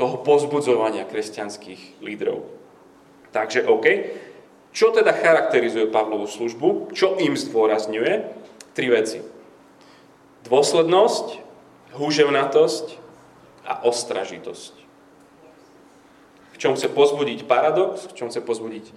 toho 0.00 0.24
pozbudzovania 0.24 1.04
kresťanských 1.04 2.00
lídrov. 2.00 2.48
Takže 3.36 3.68
OK. 3.68 3.86
Čo 4.72 4.96
teda 4.96 5.12
charakterizuje 5.12 5.92
Pavlovú 5.92 6.24
službu? 6.24 6.96
Čo 6.96 7.20
im 7.20 7.36
zdôrazňuje? 7.36 8.12
Tri 8.72 8.88
veci. 8.88 9.20
Dôslednosť, 10.48 11.42
húževnatosť 12.00 12.96
a 13.68 13.84
ostražitosť. 13.84 14.74
V 16.54 16.56
čom 16.56 16.72
chce 16.80 16.88
pozbudiť 16.88 17.44
paradox, 17.44 18.08
v 18.08 18.16
čom 18.16 18.32
chce 18.32 18.40
pozbudiť 18.40 18.88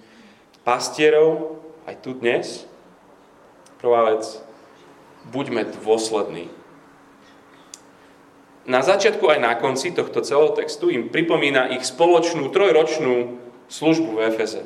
pastierov, 0.64 1.60
aj 1.84 2.00
tu 2.00 2.16
dnes. 2.16 2.64
Prvá 3.76 4.08
vec, 4.08 4.24
buďme 5.28 5.68
dôslední. 5.84 6.48
Na 8.64 8.80
začiatku 8.80 9.28
aj 9.28 9.40
na 9.44 9.52
konci 9.60 9.92
tohto 9.92 10.24
celého 10.24 10.56
textu 10.56 10.88
im 10.88 11.12
pripomína 11.12 11.76
ich 11.76 11.84
spoločnú 11.84 12.48
trojročnú 12.48 13.36
službu 13.68 14.16
v 14.16 14.22
Efeze. 14.32 14.64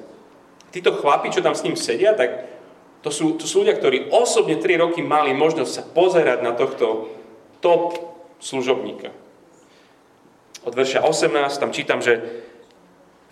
Títo 0.71 0.95
chlapi, 0.95 1.35
čo 1.35 1.43
tam 1.43 1.59
s 1.59 1.67
ním 1.67 1.75
sedia, 1.75 2.15
tak 2.15 2.47
to 3.03 3.11
sú, 3.11 3.35
to 3.35 3.47
sú 3.47 3.67
ľudia, 3.67 3.75
ktorí 3.75 4.11
osobne 4.15 4.59
3 4.59 4.83
roky 4.83 5.03
mali 5.03 5.35
možnosť 5.35 5.71
sa 5.71 5.83
pozerať 5.83 6.39
na 6.47 6.55
tohto 6.55 7.11
top 7.59 7.99
služobníka. 8.39 9.11
Od 10.63 10.75
verša 10.75 11.03
18 11.03 11.63
tam 11.63 11.71
čítam, 11.75 11.99
že 11.99 12.23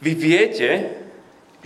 vy 0.02 0.12
viete, 0.14 0.99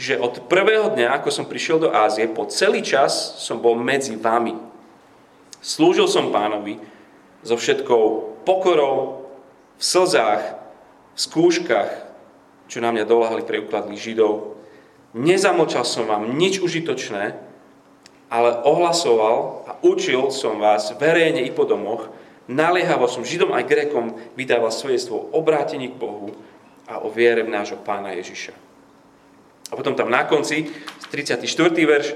že 0.01 0.17
od 0.17 0.49
prvého 0.49 0.93
dňa, 0.97 1.13
ako 1.21 1.29
som 1.29 1.49
prišiel 1.49 1.77
do 1.77 1.93
Ázie, 1.93 2.29
po 2.29 2.49
celý 2.49 2.81
čas 2.81 3.37
som 3.41 3.61
bol 3.61 3.77
medzi 3.77 4.17
vami. 4.17 4.57
Slúžil 5.61 6.09
som 6.09 6.33
pánovi 6.33 6.81
so 7.45 7.57
všetkou 7.57 8.40
pokorou, 8.45 9.27
v 9.81 9.83
slzách, 9.83 10.45
v 11.17 11.19
skúškach, 11.21 11.91
čo 12.71 12.79
na 12.79 12.93
mňa 12.93 13.09
doláhali 13.09 13.43
pre 13.43 13.59
ukladných 13.65 13.99
Židov. 13.99 14.61
Nezamlčal 15.17 15.83
som 15.83 16.07
vám 16.07 16.39
nič 16.39 16.63
užitočné, 16.63 17.35
ale 18.31 18.51
ohlasoval 18.63 19.67
a 19.67 19.71
učil 19.83 20.31
som 20.31 20.63
vás 20.63 20.95
verejne 20.95 21.43
i 21.43 21.51
po 21.51 21.67
domoch, 21.67 22.07
naliehavo 22.47 23.11
som 23.11 23.27
Židom 23.27 23.51
aj 23.51 23.67
Grekom 23.67 24.15
vydával 24.39 24.71
svedectvo 24.71 25.19
o 25.19 25.31
obrátení 25.35 25.91
k 25.91 25.99
Bohu 25.99 26.31
a 26.87 27.03
o 27.03 27.11
viere 27.11 27.43
v 27.43 27.51
nášho 27.51 27.83
pána 27.83 28.15
Ježiša. 28.15 28.55
A 29.71 29.79
potom 29.79 29.95
tam 29.95 30.11
na 30.11 30.27
konci, 30.27 30.67
34. 31.11 31.47
verš, 31.75 32.09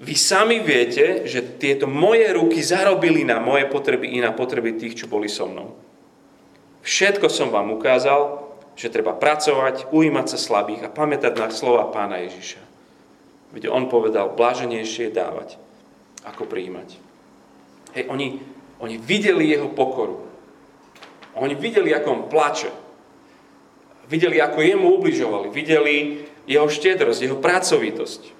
vy 0.00 0.14
sami 0.16 0.64
viete, 0.64 1.28
že 1.28 1.60
tieto 1.60 1.84
moje 1.84 2.24
ruky 2.32 2.64
zarobili 2.64 3.20
na 3.20 3.36
moje 3.36 3.68
potreby 3.68 4.16
i 4.16 4.18
na 4.24 4.32
potreby 4.32 4.80
tých, 4.80 5.04
čo 5.04 5.12
boli 5.12 5.28
so 5.28 5.44
mnou. 5.44 5.76
Všetko 6.80 7.28
som 7.28 7.52
vám 7.52 7.76
ukázal, 7.76 8.48
že 8.72 8.88
treba 8.88 9.12
pracovať, 9.12 9.92
ujímať 9.92 10.26
sa 10.32 10.38
slabých 10.40 10.88
a 10.88 10.92
pamätať 10.92 11.36
na 11.36 11.52
slova 11.52 11.92
pána 11.92 12.24
Ježiša. 12.24 12.62
Veď 13.52 13.68
on 13.68 13.92
povedal, 13.92 14.32
bláženejšie 14.32 15.12
je 15.12 15.12
dávať, 15.12 15.48
ako 16.24 16.48
prijímať. 16.48 16.96
Hej, 17.92 18.08
oni, 18.08 18.40
oni 18.80 18.96
videli 18.96 19.52
jeho 19.52 19.68
pokoru. 19.68 20.24
Oni 21.36 21.52
videli, 21.52 21.92
ako 21.92 22.08
on 22.08 22.22
plače. 22.32 22.72
Videli, 24.08 24.40
ako 24.40 24.64
jemu 24.64 24.86
ubližovali. 24.96 25.52
Videli 25.52 26.24
jeho 26.48 26.66
štedrosť, 26.66 27.20
jeho 27.20 27.36
pracovitosť. 27.36 28.39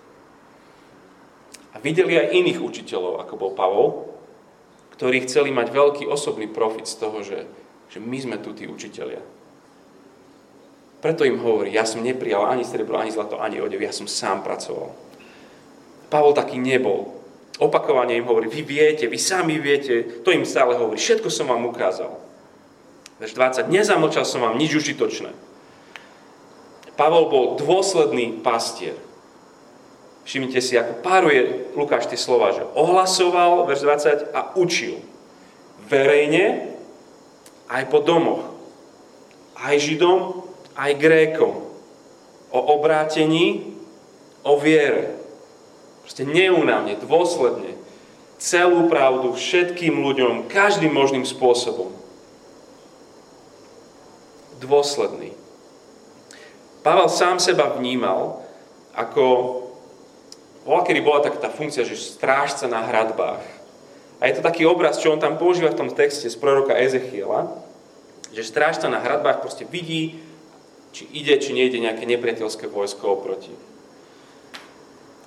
A 1.70 1.76
videli 1.78 2.18
aj 2.18 2.34
iných 2.34 2.58
učiteľov, 2.58 3.22
ako 3.22 3.34
bol 3.38 3.52
Pavol, 3.54 3.88
ktorí 4.98 5.24
chceli 5.24 5.54
mať 5.54 5.72
veľký 5.72 6.04
osobný 6.10 6.50
profit 6.50 6.84
z 6.84 6.98
toho, 6.98 7.24
že, 7.24 7.46
že 7.88 7.98
my 8.02 8.18
sme 8.20 8.36
tu 8.42 8.52
tí 8.52 8.68
učiteľia. 8.68 9.22
Preto 11.00 11.24
im 11.24 11.40
hovorí, 11.40 11.72
ja 11.72 11.88
som 11.88 12.04
neprijal 12.04 12.44
ani 12.44 12.60
srebro, 12.60 13.00
ani 13.00 13.08
zlato, 13.08 13.40
ani 13.40 13.56
odev, 13.56 13.80
ja 13.80 13.94
som 13.94 14.04
sám 14.04 14.44
pracoval. 14.44 14.92
Pavol 16.12 16.36
taký 16.36 16.60
nebol. 16.60 17.16
Opakovane 17.56 18.16
im 18.16 18.28
hovorí, 18.28 18.52
vy 18.52 18.60
viete, 18.60 19.08
vy 19.08 19.16
sami 19.16 19.56
viete, 19.56 20.20
to 20.20 20.32
im 20.32 20.44
stále 20.44 20.76
hovorí, 20.76 21.00
všetko 21.00 21.32
som 21.32 21.48
vám 21.48 21.64
ukázal. 21.72 22.12
Verš 23.20 23.36
20, 23.36 23.72
nezamlčal 23.72 24.24
som 24.24 24.44
vám 24.44 24.56
nič 24.56 24.76
užitočné. 24.76 25.32
Pavol 27.00 27.32
bol 27.32 27.44
dôsledný 27.56 28.44
pastier. 28.44 28.96
Všimnite 30.30 30.62
si, 30.62 30.78
ako 30.78 31.02
páruje 31.02 31.74
Lukáš 31.74 32.06
tie 32.06 32.14
slova, 32.14 32.54
že 32.54 32.62
ohlasoval, 32.78 33.66
verš 33.66 33.82
20, 33.82 34.30
a 34.30 34.54
učil. 34.54 35.02
Verejne, 35.90 36.70
aj 37.66 37.90
po 37.90 37.98
domoch. 37.98 38.46
Aj 39.58 39.74
Židom, 39.74 40.46
aj 40.78 40.94
Grékom 41.02 41.66
o 42.50 42.60
obrátení, 42.78 43.74
o 44.46 44.54
viere. 44.58 45.18
Proste 46.02 46.26
neúnavne, 46.26 46.98
dôsledne, 46.98 47.78
celú 48.38 48.86
pravdu 48.86 49.34
všetkým 49.34 49.98
ľuďom, 49.98 50.46
každým 50.46 50.90
možným 50.90 51.26
spôsobom. 51.26 51.90
Dôsledný. 54.62 55.34
Pavel 56.86 57.08
sám 57.10 57.42
seba 57.42 57.74
vnímal 57.74 58.46
ako, 58.96 59.59
bola, 60.70 60.86
kedy 60.86 61.02
bola 61.02 61.18
tak 61.18 61.42
tá 61.42 61.50
funkcia, 61.50 61.82
že 61.82 61.98
strážca 61.98 62.70
na 62.70 62.86
hradbách. 62.86 63.42
A 64.22 64.30
je 64.30 64.38
to 64.38 64.46
taký 64.46 64.62
obraz, 64.70 65.02
čo 65.02 65.10
on 65.10 65.18
tam 65.18 65.34
používa 65.34 65.74
v 65.74 65.82
tom 65.82 65.90
texte 65.90 66.30
z 66.30 66.36
proroka 66.38 66.78
Ezechiela, 66.78 67.50
že 68.30 68.46
strážca 68.46 68.86
na 68.86 69.02
hradbách 69.02 69.42
proste 69.42 69.66
vidí 69.66 70.22
či 70.94 71.10
ide, 71.10 71.34
či 71.42 71.50
nejde 71.50 71.82
nejaké 71.82 72.06
nepriateľské 72.06 72.70
vojsko 72.70 73.02
oproti. 73.18 73.50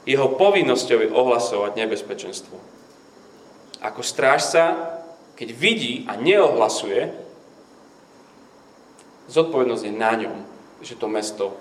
Jeho 0.08 0.36
povinnosťou 0.36 1.00
je 1.04 1.10
ohlasovať 1.12 1.72
nebezpečenstvo. 1.76 2.56
Ako 3.84 4.00
strážca, 4.04 4.96
keď 5.36 5.50
vidí 5.56 6.08
a 6.08 6.16
neohlasuje, 6.20 7.12
zodpovednosť 9.32 9.84
je 9.88 9.94
na 9.96 10.14
ňom, 10.20 10.38
že 10.84 11.00
to 11.00 11.08
mesto 11.08 11.56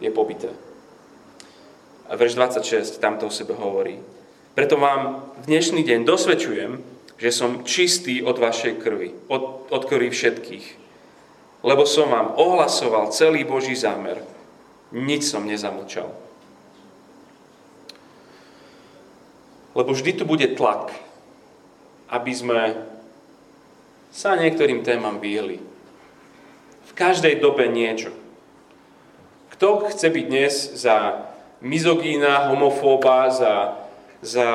je 0.00 0.12
pobité. 0.12 0.52
A 2.08 2.16
verš 2.16 2.34
26 2.34 2.98
tamto 2.98 3.28
o 3.28 3.32
sebe 3.32 3.52
hovorí. 3.52 4.00
Preto 4.56 4.80
vám 4.80 5.28
v 5.44 5.52
dnešný 5.52 5.84
deň 5.84 6.08
dosvedčujem, 6.08 6.80
že 7.20 7.30
som 7.30 7.62
čistý 7.68 8.24
od 8.24 8.40
vašej 8.40 8.80
krvi, 8.80 9.12
od, 9.28 9.68
od 9.68 9.82
krvi 9.84 10.08
všetkých 10.08 10.88
lebo 11.62 11.82
som 11.86 12.10
vám 12.10 12.38
ohlasoval 12.38 13.10
celý 13.10 13.42
Boží 13.42 13.74
zámer. 13.74 14.22
Nič 14.94 15.26
som 15.26 15.44
nezamlčal. 15.44 16.08
Lebo 19.74 19.90
vždy 19.92 20.12
tu 20.16 20.24
bude 20.24 20.46
tlak, 20.54 20.94
aby 22.08 22.32
sme 22.32 22.60
sa 24.14 24.38
niektorým 24.38 24.80
témam 24.80 25.20
vyhli. 25.20 25.60
V 26.88 26.92
každej 26.96 27.38
dobe 27.42 27.68
niečo. 27.68 28.10
Kto 29.54 29.90
chce 29.90 30.08
byť 30.08 30.24
dnes 30.24 30.54
za 30.78 31.27
mizogína, 31.60 32.48
homofóba, 32.48 33.30
za, 33.30 33.78
za 34.22 34.48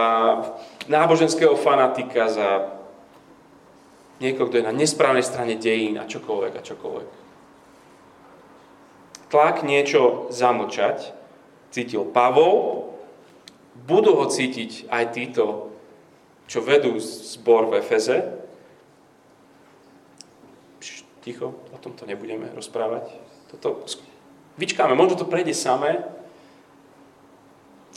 náboženského 0.87 1.55
fanatika, 1.55 2.27
za 2.27 2.49
niekoho, 4.19 4.47
kto 4.47 4.57
je 4.63 4.69
na 4.69 4.75
nesprávnej 4.75 5.25
strane 5.25 5.59
dejín 5.59 5.99
a 5.99 6.07
čokoľvek 6.07 6.53
a 6.55 6.61
čokoľvek. 6.63 7.09
Tlak 9.33 9.65
niečo 9.65 10.29
zamlčať 10.29 11.11
cítil 11.73 12.05
Pavol, 12.05 12.85
budú 13.73 14.13
ho 14.21 14.29
cítiť 14.29 14.87
aj 14.93 15.03
títo, 15.17 15.73
čo 16.45 16.61
vedú 16.61 17.01
zbor 17.01 17.73
v 17.73 17.81
Efeze. 17.81 18.17
Ticho, 21.23 21.55
o 21.71 21.77
tomto 21.79 22.03
nebudeme 22.03 22.51
rozprávať. 22.51 23.09
Toto, 23.47 23.87
vyčkáme, 24.59 24.91
možno 24.91 25.23
to 25.23 25.25
prejde 25.25 25.55
samé. 25.55 26.03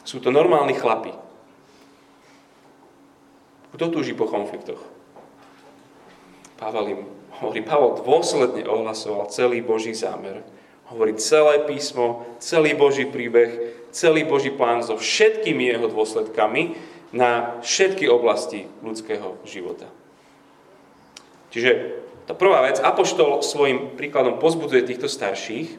Sú 0.06 0.22
to 0.22 0.30
normálni 0.30 0.78
chlapi. 0.78 1.10
Kto 3.74 3.90
túži 3.90 4.14
po 4.14 4.30
konfliktoch? 4.30 4.78
Pavel 6.56 6.84
im 6.94 7.00
hovorí, 7.42 7.60
Pavel 7.60 8.00
dôsledne 8.00 8.64
ohlasoval 8.64 9.28
celý 9.28 9.60
Boží 9.60 9.92
zámer. 9.92 10.46
Hovorí 10.86 11.18
celé 11.18 11.66
písmo, 11.66 12.24
celý 12.38 12.78
Boží 12.78 13.04
príbeh, 13.04 13.74
celý 13.90 14.22
Boží 14.22 14.54
plán 14.54 14.86
so 14.86 14.94
všetkými 14.94 15.74
jeho 15.74 15.90
dôsledkami 15.90 16.78
na 17.10 17.58
všetky 17.66 18.06
oblasti 18.06 18.70
ľudského 18.86 19.42
života. 19.42 19.90
Čiže 21.50 21.70
tá 22.30 22.34
prvá 22.38 22.62
vec, 22.62 22.78
Apoštol 22.78 23.42
svojim 23.42 23.98
príkladom 23.98 24.38
pozbudzuje 24.38 24.86
týchto 24.86 25.10
starších, 25.10 25.78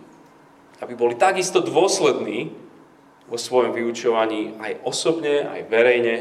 aby 0.83 0.93
boli 0.93 1.15
takisto 1.15 1.63
dôslední 1.63 2.66
vo 3.27 3.35
svojom 3.35 3.75
vyučovaní 3.75 4.55
aj 4.57 4.87
osobne, 4.87 5.43
aj 5.43 5.61
verejne. 5.67 6.15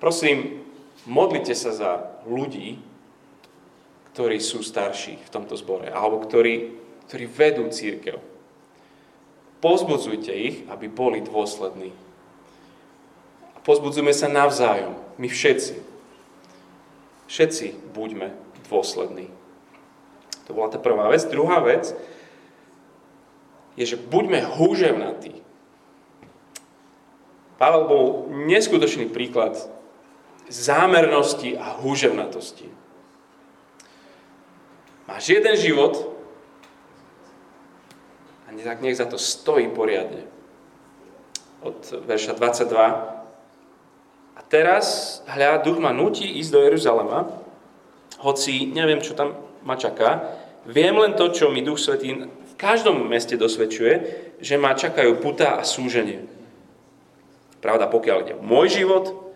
Prosím, 0.00 0.64
modlite 1.04 1.52
sa 1.52 1.76
za 1.76 1.92
ľudí, 2.24 2.80
ktorí 4.16 4.40
sú 4.40 4.64
starší 4.64 5.20
v 5.20 5.32
tomto 5.32 5.54
zbore, 5.60 5.92
alebo 5.92 6.24
ktorí, 6.24 6.72
ktorí 7.06 7.24
vedú 7.28 7.68
církev. 7.68 8.16
Pozbudzujte 9.60 10.32
ich, 10.32 10.64
aby 10.72 10.88
boli 10.88 11.20
dôslední. 11.20 11.92
A 13.52 13.58
pozbudzujme 13.60 14.10
sa 14.16 14.32
navzájom, 14.32 14.96
my 15.20 15.28
všetci. 15.28 15.76
Všetci 17.28 17.92
buďme 17.92 18.32
dôslední. 18.72 19.28
To 20.48 20.56
bola 20.56 20.72
tá 20.72 20.82
prvá 20.82 21.06
vec. 21.12 21.28
Druhá 21.30 21.62
vec 21.62 21.94
je, 23.80 23.96
že 23.96 23.96
buďme 23.96 24.44
húževnatí. 24.60 25.40
Pavel 27.56 27.82
bol 27.88 28.04
neskutočný 28.48 29.08
príklad 29.08 29.56
zámernosti 30.52 31.56
a 31.56 31.80
húževnatosti. 31.80 32.68
Máš 35.08 35.24
jeden 35.32 35.56
život 35.56 36.12
a 38.46 38.52
tak 38.52 38.82
nech 38.82 38.98
za 38.98 39.06
to 39.06 39.14
stojí 39.14 39.70
poriadne. 39.70 40.26
Od 41.62 41.76
verša 42.04 42.34
22. 42.34 42.74
A 44.34 44.40
teraz, 44.48 45.20
hľa, 45.28 45.62
duch 45.62 45.78
ma 45.78 45.94
nutí 45.94 46.26
ísť 46.40 46.50
do 46.50 46.60
Jeruzalema, 46.64 47.30
hoci 48.18 48.66
neviem, 48.72 48.98
čo 48.98 49.14
tam 49.14 49.38
ma 49.62 49.76
čaká. 49.78 50.34
Viem 50.66 50.98
len 50.98 51.12
to, 51.14 51.30
čo 51.30 51.48
mi 51.48 51.64
Duch 51.64 51.78
Svetý 51.78 52.26
každom 52.60 53.08
meste 53.08 53.40
dosvedčuje, 53.40 53.92
že 54.36 54.60
ma 54.60 54.76
čakajú 54.76 55.16
puta 55.24 55.56
a 55.56 55.64
súženie. 55.64 56.28
Pravda, 57.64 57.88
pokiaľ 57.88 58.16
ide 58.20 58.34
môj 58.36 58.84
život, 58.84 59.32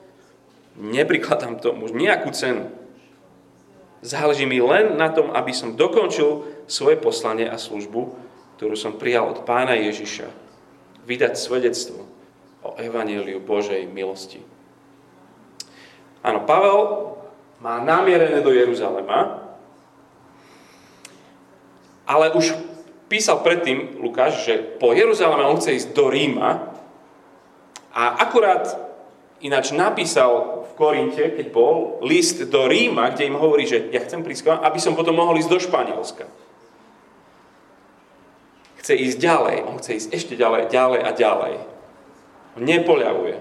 neprikladám 0.76 1.56
tomu 1.56 1.88
nejakú 1.88 2.28
cenu. 2.36 2.68
Záleží 4.04 4.44
mi 4.44 4.60
len 4.60 5.00
na 5.00 5.08
tom, 5.08 5.32
aby 5.32 5.56
som 5.56 5.80
dokončil 5.80 6.44
svoje 6.68 7.00
poslanie 7.00 7.48
a 7.48 7.56
službu, 7.56 8.12
ktorú 8.60 8.76
som 8.76 9.00
prijal 9.00 9.32
od 9.32 9.48
pána 9.48 9.72
Ježiša. 9.72 10.28
Vydať 11.08 11.40
svedectvo 11.40 12.04
o 12.60 12.76
evaníliu 12.76 13.40
Božej 13.40 13.88
milosti. 13.88 14.44
Áno, 16.24 16.44
Pavel 16.44 17.12
má 17.60 17.80
namierené 17.80 18.40
do 18.40 18.52
Jeruzalema, 18.52 19.44
ale 22.04 22.32
už 22.36 22.73
písal 23.08 23.44
predtým 23.44 24.00
Lukáš, 24.00 24.48
že 24.48 24.58
po 24.80 24.96
Jeruzaleme 24.96 25.44
on 25.44 25.60
chce 25.60 25.76
ísť 25.76 25.90
do 25.92 26.08
Ríma 26.08 26.74
a 27.94 28.02
akurát 28.18 28.74
ináč 29.44 29.70
napísal 29.76 30.64
v 30.66 30.70
Korinte, 30.74 31.36
keď 31.36 31.46
bol, 31.52 32.00
list 32.02 32.40
do 32.48 32.64
Ríma, 32.66 33.12
kde 33.12 33.28
im 33.28 33.38
hovorí, 33.38 33.68
že 33.68 33.92
ja 33.92 34.00
chcem 34.02 34.24
prísť 34.24 34.50
aby 34.64 34.80
som 34.80 34.96
potom 34.96 35.14
mohol 35.14 35.38
ísť 35.38 35.50
do 35.52 35.60
Španielska. 35.60 36.24
Chce 38.80 38.92
ísť 38.96 39.18
ďalej, 39.20 39.56
on 39.64 39.76
chce 39.80 39.90
ísť 39.96 40.08
ešte 40.12 40.34
ďalej, 40.36 40.68
ďalej 40.72 41.00
a 41.04 41.10
ďalej. 41.12 41.54
On 42.56 42.62
nepoľavuje. 42.64 43.36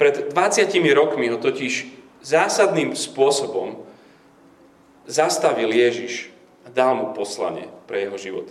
Pred 0.00 0.32
20 0.32 0.96
rokmi 0.96 1.28
ho 1.28 1.36
totiž 1.36 1.92
zásadným 2.24 2.96
spôsobom 2.96 3.84
zastavil 5.04 5.68
Ježiš 5.68 6.29
dal 6.72 6.96
mu 6.96 7.06
poslanie 7.12 7.68
pre 7.86 8.06
jeho 8.06 8.16
život. 8.18 8.46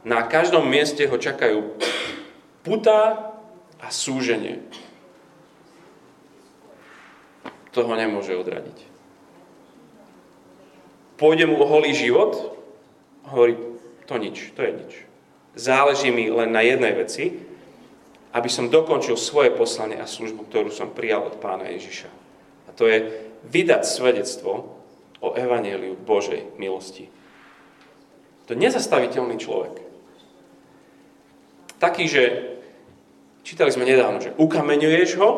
Na 0.00 0.24
každom 0.24 0.64
mieste 0.64 1.04
ho 1.04 1.16
čakajú 1.20 1.76
putá 2.64 3.32
a 3.80 3.88
súženie. 3.92 4.64
To 7.76 7.86
nemôže 7.86 8.34
odradiť. 8.34 8.78
Pôjde 11.20 11.44
mu 11.46 11.60
o 11.60 11.68
holý 11.68 11.92
život? 11.92 12.56
Hovorí, 13.28 13.54
to 14.08 14.16
nič, 14.16 14.56
to 14.56 14.64
je 14.64 14.72
nič. 14.72 14.92
Záleží 15.52 16.08
mi 16.08 16.32
len 16.32 16.50
na 16.50 16.64
jednej 16.64 16.96
veci, 16.96 17.44
aby 18.32 18.48
som 18.48 18.72
dokončil 18.72 19.20
svoje 19.20 19.52
poslanie 19.52 20.00
a 20.00 20.08
službu, 20.08 20.48
ktorú 20.48 20.72
som 20.72 20.90
prijal 20.90 21.28
od 21.28 21.36
pána 21.38 21.68
Ježiša. 21.68 22.08
A 22.66 22.70
to 22.72 22.88
je 22.88 23.28
vydať 23.44 23.82
svedectvo 23.84 24.79
o 25.20 25.36
evanieliu 25.36 25.96
Božej 25.96 26.56
milosti. 26.56 27.12
To 28.48 28.56
je 28.56 28.58
nezastaviteľný 28.58 29.36
človek. 29.38 29.74
Taký, 31.80 32.04
že 32.10 32.22
čítali 33.46 33.72
sme 33.72 33.88
nedávno, 33.88 34.20
že 34.20 34.36
ukameňuješ 34.36 35.10
ho 35.20 35.30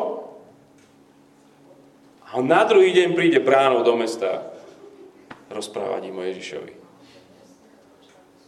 a 2.27 2.41
on 2.41 2.49
na 2.49 2.65
druhý 2.65 2.91
deň 2.91 3.13
príde 3.13 3.39
bránou 3.39 3.85
do 3.85 3.93
mesta 3.95 4.51
rozprávať 5.53 6.09
im 6.09 6.17
o 6.17 6.23
Ježišovi. 6.25 6.73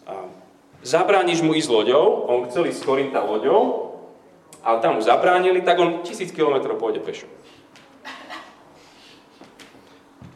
A 0.10 0.26
zabrániš 0.82 1.46
mu 1.46 1.54
ísť 1.54 1.70
loďou, 1.70 2.26
on 2.26 2.50
chcel 2.50 2.66
ísť 2.70 2.82
z 2.82 2.88
Korinta 2.90 3.22
loďou, 3.22 3.94
ale 4.66 4.82
tam 4.82 4.98
mu 4.98 5.02
zabránili, 5.06 5.62
tak 5.62 5.78
on 5.78 6.02
tisíc 6.02 6.34
kilometrov 6.34 6.82
pôjde 6.82 7.06
pešo. 7.06 7.30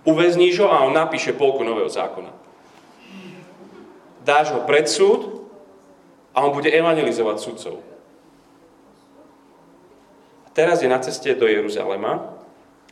Uväzníš 0.10 0.66
ho 0.66 0.68
a 0.74 0.82
on 0.84 0.98
napíše 0.98 1.38
polku 1.38 1.62
nového 1.62 1.90
zákona. 1.90 2.34
Dáš 4.26 4.52
ho 4.58 4.66
pred 4.66 4.90
súd 4.90 5.46
a 6.34 6.42
on 6.42 6.52
bude 6.54 6.74
evangelizovať 6.74 7.38
sudcov. 7.38 7.76
A 10.46 10.50
teraz 10.50 10.82
je 10.82 10.90
na 10.90 10.98
ceste 10.98 11.30
do 11.38 11.46
Jeruzalema. 11.46 12.36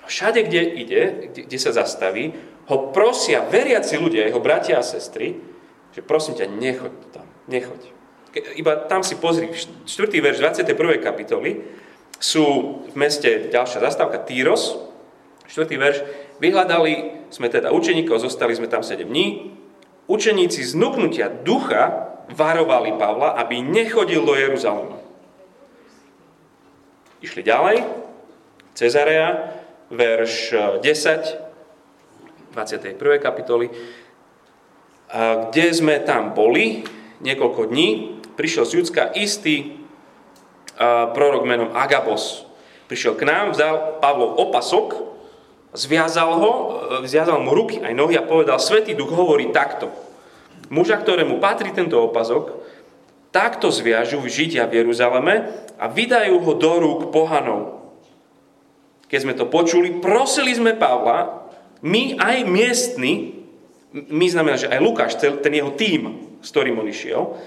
Všade, 0.06 0.45
kde 0.45 0.62
ide, 0.62 1.01
kde, 1.34 1.41
kde 1.49 1.58
sa 1.60 1.75
zastaví, 1.75 2.32
ho 2.69 2.93
prosia 2.95 3.43
veriaci 3.43 3.97
ľudia, 3.99 4.30
jeho 4.30 4.39
bratia 4.39 4.80
a 4.80 4.86
sestry, 4.86 5.36
že 5.91 6.06
prosím 6.06 6.39
ťa, 6.39 6.45
nechoď 6.47 6.93
tam, 7.12 7.27
nechoď 7.49 7.97
iba 8.56 8.75
tam 8.86 9.01
si 9.01 9.15
pozri, 9.17 9.49
4. 9.53 9.86
verš 10.21 10.38
21. 10.39 11.01
kapitoly, 11.01 11.63
sú 12.17 12.45
v 12.89 12.95
meste 12.97 13.49
ďalšia 13.53 13.82
zastávka 13.82 14.17
Týros, 14.21 14.77
4. 15.47 15.69
verš, 15.77 15.97
vyhľadali 16.39 17.28
sme 17.34 17.47
teda 17.52 17.76
učeníkov, 17.76 18.23
zostali 18.23 18.56
sme 18.56 18.71
tam 18.71 18.82
7 18.82 19.04
dní, 19.04 19.56
učeníci 20.08 20.63
z 20.63 20.73
nuknutia 20.80 21.28
ducha 21.30 22.15
varovali 22.32 22.95
Pavla, 22.95 23.36
aby 23.39 23.60
nechodil 23.63 24.23
do 24.23 24.36
Jeruzalema. 24.36 25.00
Išli 27.23 27.41
ďalej, 27.43 27.84
Cezarea, 28.78 29.58
verš 29.89 30.54
10, 30.84 32.54
21. 32.54 33.00
kapitoly, 33.17 33.71
kde 35.50 35.65
sme 35.71 36.04
tam 36.04 36.36
boli 36.36 36.84
niekoľko 37.23 37.71
dní, 37.71 38.19
prišiel 38.38 38.65
z 38.67 38.71
Judska 38.82 39.10
istý 39.17 39.73
uh, 40.78 41.10
prorok 41.15 41.47
menom 41.47 41.73
Agabos. 41.73 42.45
Prišiel 42.86 43.17
k 43.17 43.26
nám, 43.26 43.58
vzal 43.58 43.97
Pavlov 44.00 44.38
opasok, 44.38 45.07
zviazal 45.78 46.42
ho, 46.42 46.54
zviazal 47.06 47.38
mu 47.46 47.54
ruky 47.54 47.78
aj 47.78 47.94
nohy 47.94 48.18
a 48.18 48.26
povedal, 48.26 48.58
Svetý 48.58 48.98
duch 48.98 49.13
hovorí 49.13 49.54
takto. 49.54 49.94
Muža, 50.74 50.98
ktorému 50.98 51.38
patrí 51.38 51.70
tento 51.72 52.02
opazok, 52.02 52.66
takto 53.30 53.70
zviažu 53.70 54.18
Židia 54.26 54.66
v 54.66 54.84
Jeruzaleme 54.84 55.48
a 55.78 55.86
vydajú 55.86 56.42
ho 56.42 56.54
do 56.58 56.74
rúk 56.82 57.02
pohanov. 57.13 57.94
Keď 59.08 59.20
sme 59.22 59.38
to 59.38 59.46
počuli, 59.48 60.02
prosili 60.02 60.52
sme 60.58 60.76
Pavla, 60.76 61.48
my 61.86 62.18
aj 62.18 62.38
miestni, 62.50 63.46
my 63.94 64.28
znamená, 64.28 64.58
že 64.58 64.68
aj 64.68 64.84
Lukáš, 64.84 65.16
ten 65.22 65.54
jeho 65.54 65.72
tým, 65.78 66.36
s 66.42 66.50
ktorým 66.52 66.82
on 66.82 66.90
išiel, 66.90 67.38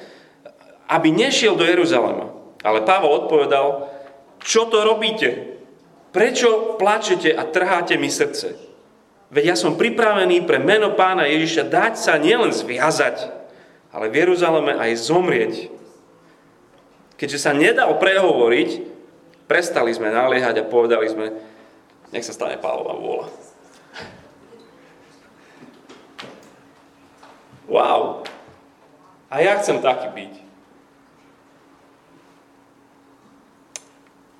aby 0.89 1.13
nešiel 1.13 1.59
do 1.59 1.67
Jeruzalema. 1.67 2.33
Ale 2.65 2.87
Pavol 2.87 3.27
odpovedal, 3.27 3.91
čo 4.41 4.71
to 4.73 4.81
robíte? 4.87 5.50
Prečo 6.11 6.75
plačete 6.75 7.31
a 7.31 7.47
trháte 7.47 7.95
mi 7.95 8.11
srdce? 8.11 8.59
Veď 9.31 9.55
ja 9.55 9.57
som 9.57 9.79
pripravený 9.79 10.43
pre 10.43 10.59
meno 10.59 10.99
pána 10.99 11.31
Ježiša 11.31 11.71
dať 11.71 11.95
sa 11.95 12.19
nielen 12.19 12.51
zviazať, 12.51 13.31
ale 13.95 14.11
v 14.11 14.27
Jeruzaleme 14.27 14.75
aj 14.75 14.91
zomrieť. 15.07 15.55
Keďže 17.15 17.39
sa 17.39 17.55
nedal 17.55 17.95
prehovoriť, 18.03 18.71
prestali 19.47 19.95
sme 19.95 20.11
naliehať 20.11 20.67
a 20.67 20.71
povedali 20.71 21.07
sme, 21.07 21.27
nech 22.11 22.27
sa 22.27 22.35
stane 22.35 22.59
Pavlova 22.59 22.99
vôľa. 22.99 23.27
Wow. 27.71 28.27
A 29.31 29.47
ja 29.47 29.55
chcem 29.63 29.79
taký 29.79 30.11
byť. 30.11 30.51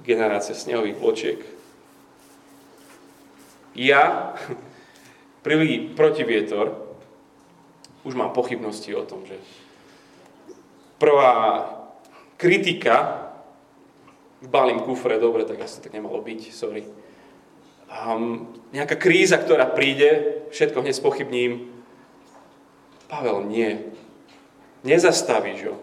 generácia 0.01 0.57
snehových 0.57 0.97
vločiek. 0.97 1.60
Ja, 3.81 4.37
prvý 5.47 5.97
protivietor, 5.97 6.77
už 8.05 8.13
mám 8.13 8.37
pochybnosti 8.37 8.93
o 8.93 9.09
tom, 9.09 9.25
že 9.25 9.41
prvá 11.01 11.65
kritika, 12.37 13.29
balím 14.45 14.85
kufre, 14.85 15.17
dobre, 15.17 15.49
tak 15.49 15.65
asi 15.65 15.81
tak 15.81 15.97
nemalo 15.97 16.21
byť, 16.21 16.41
sorry. 16.53 16.85
Um, 17.89 18.53
nejaká 18.73 19.01
kríza, 19.01 19.41
ktorá 19.41 19.69
príde, 19.73 20.45
všetko 20.53 20.85
hneď 20.85 20.95
spochybním. 20.95 21.53
Pavel, 23.09 23.49
nie. 23.49 23.91
Nezastavíš 24.85 25.73
ho. 25.73 25.77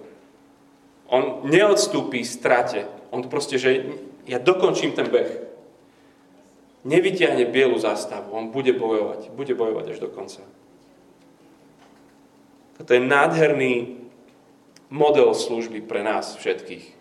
On 1.09 1.49
neodstúpi 1.49 2.23
strate. 2.23 2.87
On 3.11 3.25
proste, 3.27 3.59
že 3.59 3.99
ja 4.23 4.39
dokončím 4.39 4.95
ten 4.95 5.11
beh. 5.11 5.46
Nevytiahne 6.87 7.43
bielu 7.51 7.75
zástavu, 7.75 8.31
on 8.31 8.47
bude 8.47 8.71
bojovať, 8.71 9.35
bude 9.35 9.51
bojovať 9.51 9.85
až 9.91 9.99
do 9.99 10.07
konca. 10.07 10.39
Toto 12.79 12.95
je 12.95 13.03
nádherný 13.03 13.99
model 14.87 15.35
služby 15.35 15.83
pre 15.83 15.99
nás 15.99 16.39
všetkých. 16.39 16.95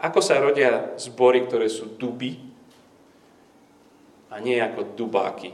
Ako 0.00 0.22
sa 0.22 0.38
rodia 0.38 0.94
zbory, 1.02 1.42
ktoré 1.44 1.66
sú 1.66 1.90
duby 1.98 2.38
a 4.30 4.38
nie 4.38 4.56
ako 4.62 4.94
dubáky. 4.94 5.50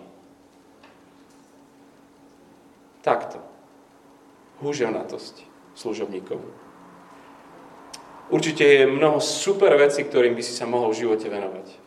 Takto. 3.00 3.40
Húževnatosť 4.60 5.40
služobníkov. 5.72 6.42
Určite 8.28 8.64
je 8.66 8.84
mnoho 8.90 9.22
super 9.22 9.72
vecí, 9.78 10.02
ktorým 10.02 10.34
by 10.34 10.42
si 10.42 10.52
sa 10.52 10.66
mohol 10.66 10.90
v 10.90 11.06
živote 11.06 11.30
venovať. 11.30 11.85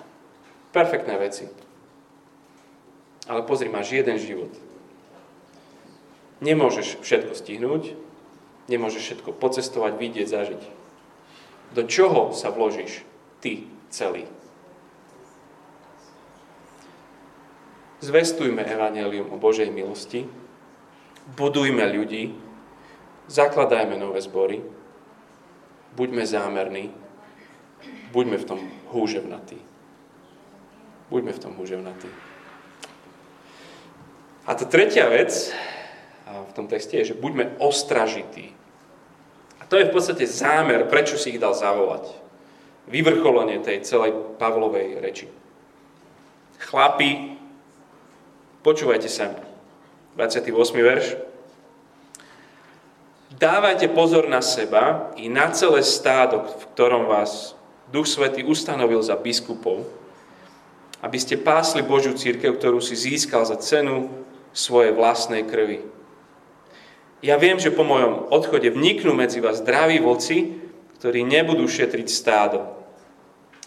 Perfektné 0.70 1.18
veci. 1.18 1.50
Ale 3.30 3.46
pozri, 3.46 3.70
máš 3.70 3.94
jeden 3.94 4.18
život. 4.18 4.54
Nemôžeš 6.40 7.04
všetko 7.04 7.34
stihnúť, 7.36 7.94
nemôžeš 8.72 9.02
všetko 9.02 9.36
pocestovať, 9.36 9.94
vidieť, 9.98 10.28
zažiť. 10.30 10.62
Do 11.78 11.86
čoho 11.86 12.34
sa 12.34 12.50
vložíš 12.50 13.06
ty 13.44 13.70
celý? 13.94 14.26
Zvestujme 18.00 18.64
evanelium 18.64 19.30
o 19.30 19.38
Božej 19.38 19.68
milosti, 19.68 20.24
budujme 21.36 21.84
ľudí, 21.84 22.32
zakladajme 23.28 24.00
nové 24.00 24.24
zbory, 24.24 24.64
buďme 26.00 26.24
zámerní, 26.24 26.96
buďme 28.16 28.40
v 28.40 28.48
tom 28.48 28.60
húževnatí. 28.96 29.69
Buďme 31.10 31.34
v 31.34 31.42
tom 31.42 31.58
húževnatí. 31.58 32.10
A 34.46 34.54
tá 34.54 34.66
tretia 34.66 35.10
vec 35.10 35.54
v 36.30 36.52
tom 36.54 36.70
texte 36.70 36.98
je, 37.02 37.14
že 37.14 37.18
buďme 37.18 37.58
ostražití. 37.62 38.54
A 39.62 39.66
to 39.66 39.78
je 39.78 39.90
v 39.90 39.94
podstate 39.94 40.26
zámer, 40.30 40.86
prečo 40.86 41.18
si 41.18 41.34
ich 41.34 41.42
dal 41.42 41.58
zavolať. 41.58 42.10
vyvrcholenie 42.90 43.62
tej 43.62 43.86
celej 43.86 44.18
Pavlovej 44.42 44.98
reči. 44.98 45.30
Chlapi, 46.58 47.38
počúvajte 48.66 49.06
sa. 49.06 49.38
28. 50.18 50.50
verš. 50.74 51.22
Dávajte 53.38 53.94
pozor 53.94 54.26
na 54.26 54.42
seba 54.42 55.14
i 55.22 55.30
na 55.30 55.54
celé 55.54 55.86
stádo, 55.86 56.50
v 56.50 56.66
ktorom 56.74 57.06
vás 57.06 57.54
Duch 57.94 58.10
Svetý 58.10 58.42
ustanovil 58.42 59.06
za 59.06 59.14
biskupov, 59.14 59.86
aby 61.00 61.18
ste 61.20 61.40
pásli 61.40 61.80
Božiu 61.80 62.16
církev, 62.16 62.60
ktorú 62.60 62.84
si 62.84 62.96
získal 62.96 63.48
za 63.48 63.56
cenu 63.56 64.12
svojej 64.52 64.92
vlastnej 64.92 65.48
krvi. 65.48 65.86
Ja 67.20 67.36
viem, 67.36 67.60
že 67.60 67.76
po 67.76 67.84
mojom 67.84 68.32
odchode 68.32 68.72
vniknú 68.72 69.12
medzi 69.12 69.44
vás 69.44 69.60
zdraví 69.60 70.00
voci, 70.00 70.56
ktorí 71.00 71.24
nebudú 71.24 71.68
šetriť 71.68 72.08
stádo. 72.08 72.64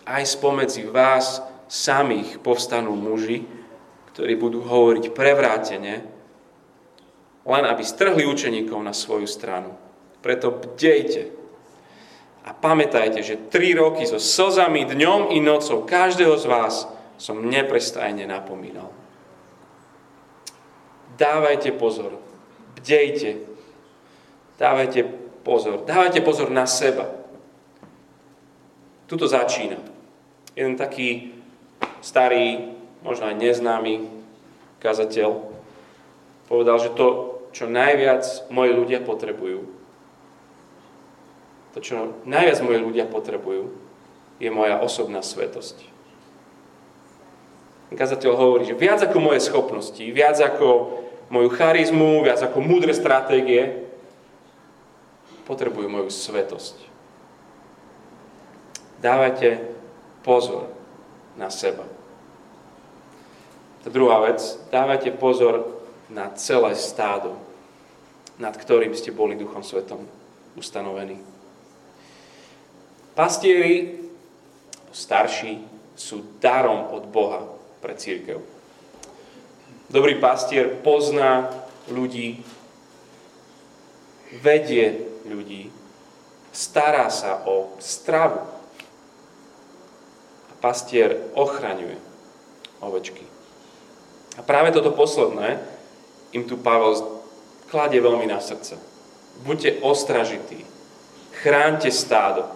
Aj 0.08 0.24
spomedzi 0.24 0.88
vás 0.88 1.44
samých 1.68 2.40
povstanú 2.40 2.92
muži, 2.96 3.44
ktorí 4.12 4.36
budú 4.36 4.60
hovoriť 4.64 5.12
prevrátene, 5.16 5.94
len 7.42 7.64
aby 7.64 7.82
strhli 7.84 8.28
učeníkov 8.28 8.76
na 8.84 8.92
svoju 8.92 9.24
stranu. 9.24 9.72
Preto 10.20 10.52
bdejte 10.52 11.32
a 12.44 12.50
pamätajte, 12.52 13.24
že 13.24 13.40
tri 13.48 13.72
roky 13.72 14.04
so 14.04 14.20
slzami 14.20 14.84
dňom 14.86 15.32
i 15.32 15.38
nocou 15.40 15.88
každého 15.88 16.34
z 16.38 16.44
vás 16.46 16.74
som 17.22 17.38
neprestajne 17.38 18.26
napomínal. 18.26 18.90
Dávajte 21.14 21.70
pozor, 21.70 22.18
bdejte, 22.74 23.38
dávajte 24.58 25.06
pozor, 25.46 25.86
dávajte 25.86 26.18
pozor 26.18 26.50
na 26.50 26.66
seba. 26.66 27.06
Tuto 29.06 29.30
začína. 29.30 29.78
Jeden 30.58 30.74
taký 30.74 31.30
starý, 32.02 32.74
možno 33.06 33.30
aj 33.30 33.38
neznámy 33.38 34.02
kazateľ, 34.82 35.46
povedal, 36.50 36.82
že 36.82 36.90
to, 36.90 37.38
čo 37.54 37.70
najviac 37.70 38.50
moji 38.50 38.74
ľudia 38.74 38.98
potrebujú, 38.98 39.70
to, 41.70 41.78
čo 41.78 42.18
najviac 42.26 42.58
moji 42.66 42.78
ľudia 42.82 43.06
potrebujú, 43.06 43.70
je 44.42 44.50
moja 44.50 44.82
osobná 44.82 45.22
svetosť. 45.22 45.91
Kazateľ 47.98 48.32
hovorí, 48.34 48.64
že 48.68 48.78
viac 48.78 49.02
ako 49.02 49.18
moje 49.20 49.40
schopnosti, 49.44 50.02
viac 50.02 50.38
ako 50.38 51.00
moju 51.32 51.48
charizmu, 51.52 52.22
viac 52.22 52.40
ako 52.44 52.60
múdre 52.60 52.92
stratégie, 52.92 53.88
potrebujú 55.48 55.88
moju 55.88 56.08
svetosť. 56.12 56.76
Dávajte 59.02 59.58
pozor 60.22 60.70
na 61.34 61.50
seba. 61.50 61.82
Tá 63.82 63.90
druhá 63.90 64.22
vec, 64.22 64.38
dávajte 64.70 65.10
pozor 65.18 65.82
na 66.06 66.30
celé 66.38 66.78
stádo, 66.78 67.34
nad 68.38 68.54
ktorým 68.54 68.94
ste 68.94 69.10
boli 69.10 69.34
Duchom 69.34 69.66
Svetom 69.66 70.06
ustanovení. 70.54 71.18
Pastieri, 73.18 73.98
starší, 74.94 75.58
sú 75.92 76.38
darom 76.40 76.88
od 76.94 77.04
Boha 77.10 77.51
pre 77.82 77.98
církev. 77.98 78.38
Dobrý 79.90 80.16
pastier 80.22 80.70
pozná 80.80 81.50
ľudí, 81.90 82.40
vedie 84.40 85.04
ľudí, 85.26 85.68
stará 86.54 87.10
sa 87.10 87.44
o 87.44 87.76
stravu, 87.82 88.40
pastier 90.62 91.34
ochraňuje 91.34 91.98
ovečky. 92.78 93.26
A 94.38 94.46
práve 94.46 94.70
toto 94.70 94.94
posledné 94.94 95.58
im 96.32 96.46
tu 96.46 96.56
Pavel 96.56 97.20
kladie 97.68 97.98
veľmi 97.98 98.30
na 98.30 98.38
srdce. 98.38 98.78
Buďte 99.42 99.82
ostražití. 99.82 100.62
Chránte 101.42 101.90
stádo. 101.90 102.46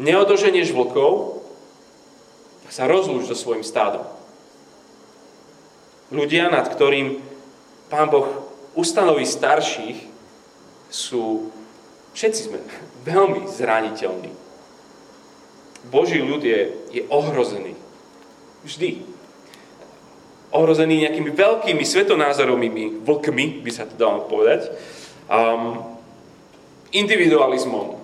Neodoženieš 0.00 0.72
vlkov, 0.72 1.37
sa 2.68 2.84
rozlúč 2.84 3.28
so 3.28 3.36
svojim 3.36 3.64
stádom. 3.64 4.04
Ľudia, 6.08 6.48
nad 6.48 6.64
ktorým 6.68 7.20
Pán 7.88 8.08
Boh 8.12 8.48
ustanoví 8.76 9.24
starších, 9.24 10.08
sú, 10.88 11.52
všetci 12.16 12.40
sme 12.48 12.58
veľmi 13.08 13.48
zraniteľní. 13.48 14.32
Boží 15.88 16.20
ľud 16.20 16.44
je, 16.44 16.74
je 16.92 17.02
ohrozený. 17.08 17.72
Vždy. 18.64 19.04
Ohrozený 20.52 21.04
nejakými 21.06 21.32
veľkými 21.32 21.84
svetonázorovými 21.84 23.04
vlkmi, 23.04 23.64
by 23.64 23.70
sa 23.72 23.84
to 23.88 23.94
dalo 23.96 24.24
povedať. 24.28 24.68
Um, 25.28 25.96
individualizmom, 26.92 28.00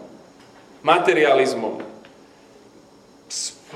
materializmom, 0.85 1.94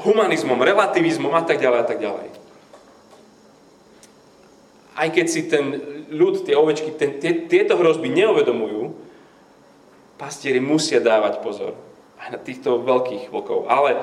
humanizmom, 0.02 0.60
relativizmom 0.60 1.32
a 1.34 1.42
tak 1.42 1.58
ďalej 1.58 1.78
a 1.82 1.86
tak 1.86 1.98
ďalej. 1.98 2.28
Aj 4.98 5.08
keď 5.14 5.26
si 5.30 5.46
ten 5.46 5.64
ľud, 6.10 6.42
tie 6.42 6.58
ovečky, 6.58 6.90
ten, 6.98 7.22
tie, 7.22 7.46
tieto 7.46 7.78
hrozby 7.78 8.10
neuvedomujú, 8.10 8.98
pastieri 10.18 10.58
musia 10.58 10.98
dávať 10.98 11.38
pozor 11.38 11.78
aj 12.18 12.34
na 12.34 12.40
týchto 12.42 12.82
veľkých 12.82 13.30
vlkov. 13.30 13.70
Ale, 13.70 13.94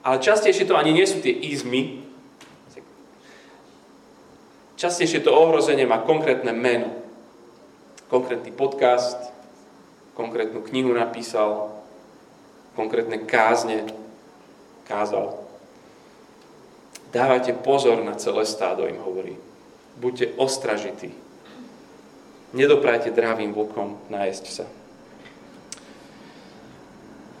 ale 0.00 0.16
častejšie 0.24 0.64
to 0.64 0.80
ani 0.80 0.96
nie 0.96 1.04
sú 1.04 1.20
tie 1.20 1.32
izmy. 1.32 2.00
Častejšie 4.80 5.20
to 5.20 5.30
ohrozenie 5.30 5.84
má 5.84 6.00
konkrétne 6.00 6.50
meno. 6.56 6.88
Konkrétny 8.08 8.48
podcast, 8.52 9.16
konkrétnu 10.16 10.64
knihu 10.64 10.96
napísal, 10.96 11.72
konkrétne 12.74 13.22
kázne 13.22 14.03
kázal. 14.84 15.36
Dávajte 17.14 17.54
pozor 17.54 18.02
na 18.02 18.18
celé 18.18 18.42
stádo, 18.42 18.90
im 18.90 18.98
hovorí. 18.98 19.38
Buďte 19.94 20.34
ostražití. 20.34 21.14
Nedoprajte 22.54 23.14
dravým 23.14 23.54
vlkom 23.54 23.98
nájsť 24.10 24.44
sa. 24.50 24.66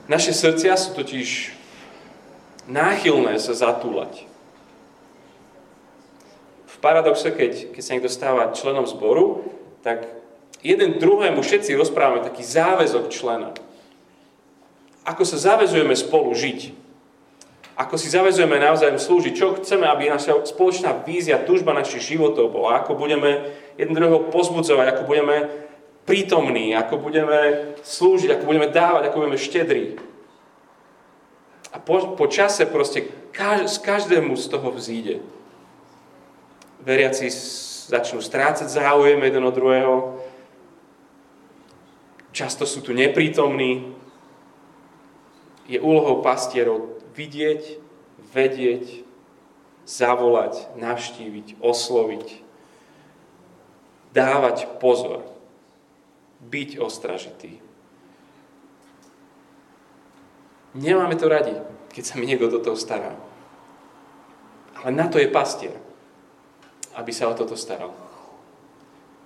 Naše 0.06 0.36
srdcia 0.36 0.76
sú 0.76 0.94
totiž 0.94 1.56
náchylné 2.68 3.40
sa 3.40 3.56
zatúlať. 3.56 4.28
V 6.68 6.76
paradoxe, 6.78 7.32
keď, 7.32 7.72
keď 7.72 7.82
sa 7.82 7.92
niekto 7.96 8.12
stáva 8.12 8.52
členom 8.52 8.84
zboru, 8.84 9.48
tak 9.80 10.04
jeden 10.60 11.00
druhému 11.00 11.40
všetci 11.40 11.72
rozprávame 11.74 12.20
taký 12.22 12.44
záväzok 12.44 13.08
člena. 13.08 13.56
Ako 15.08 15.24
sa 15.24 15.40
zavezujeme 15.40 15.96
spolu 15.96 16.32
žiť. 16.32 16.83
Ako 17.74 17.98
si 17.98 18.06
zavezujeme 18.06 18.54
navzájom 18.62 19.02
slúžiť. 19.02 19.32
Čo 19.34 19.58
chceme, 19.58 19.90
aby 19.90 20.06
naša 20.06 20.46
spoločná 20.46 20.94
vízia, 21.02 21.42
túžba 21.42 21.74
našich 21.74 22.14
životov 22.14 22.54
bola. 22.54 22.78
Ako 22.78 22.94
budeme 22.94 23.50
jeden 23.74 23.98
druhého 23.98 24.30
pozbudzovať, 24.30 24.94
ako 24.94 25.02
budeme 25.10 25.36
prítomní, 26.06 26.70
ako 26.70 27.02
budeme 27.02 27.74
slúžiť, 27.82 28.38
ako 28.38 28.44
budeme 28.46 28.70
dávať, 28.70 29.10
ako 29.10 29.20
budeme 29.26 29.40
štedrí. 29.40 29.84
A 31.74 31.82
po, 31.82 32.14
po 32.14 32.30
čase 32.30 32.70
proste 32.70 33.10
kaž, 33.34 33.66
z 33.66 33.78
každému 33.82 34.38
z 34.38 34.46
toho 34.46 34.70
vzíde. 34.70 35.18
Veriaci 36.78 37.26
začnú 37.90 38.22
strácať 38.22 38.70
záujem 38.70 39.18
jeden 39.18 39.42
od 39.42 39.54
druhého. 39.54 39.94
Často 42.30 42.62
sú 42.70 42.86
tu 42.86 42.94
neprítomní. 42.94 43.90
Je 45.66 45.82
úlohou 45.82 46.22
pastierov 46.22 47.02
vidieť, 47.14 47.62
vedieť, 48.34 49.06
zavolať, 49.86 50.74
navštíviť, 50.76 51.60
osloviť, 51.60 52.28
dávať 54.14 54.66
pozor 54.78 55.26
byť 56.44 56.70
ostražitý. 56.80 57.60
Nemáme 60.74 61.14
to 61.14 61.30
radi, 61.30 61.54
keď 61.94 62.02
sa 62.02 62.14
mi 62.18 62.26
niekto 62.26 62.50
do 62.50 62.58
toho 62.58 62.74
stará. 62.74 63.14
Ale 64.74 64.90
na 64.90 65.06
to 65.06 65.22
je 65.22 65.30
pastier, 65.30 65.78
aby 66.98 67.14
sa 67.14 67.30
o 67.30 67.38
toto 67.38 67.54
staral. 67.54 67.94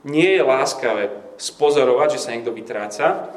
Nie 0.04 0.38
je 0.38 0.46
láskavé 0.46 1.10
spozorovať, 1.40 2.08
že 2.14 2.22
sa 2.22 2.32
niekto 2.36 2.54
vytráca 2.54 3.32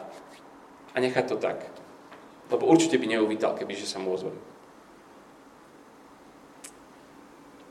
a 0.92 0.98
nechať 1.00 1.26
to 1.26 1.38
tak. 1.40 1.81
Lebo 2.52 2.68
určite 2.68 3.00
by 3.00 3.08
neuvítal, 3.08 3.56
kebyže 3.56 3.88
sa 3.88 3.98
mu 3.98 4.12
ozve. 4.12 4.36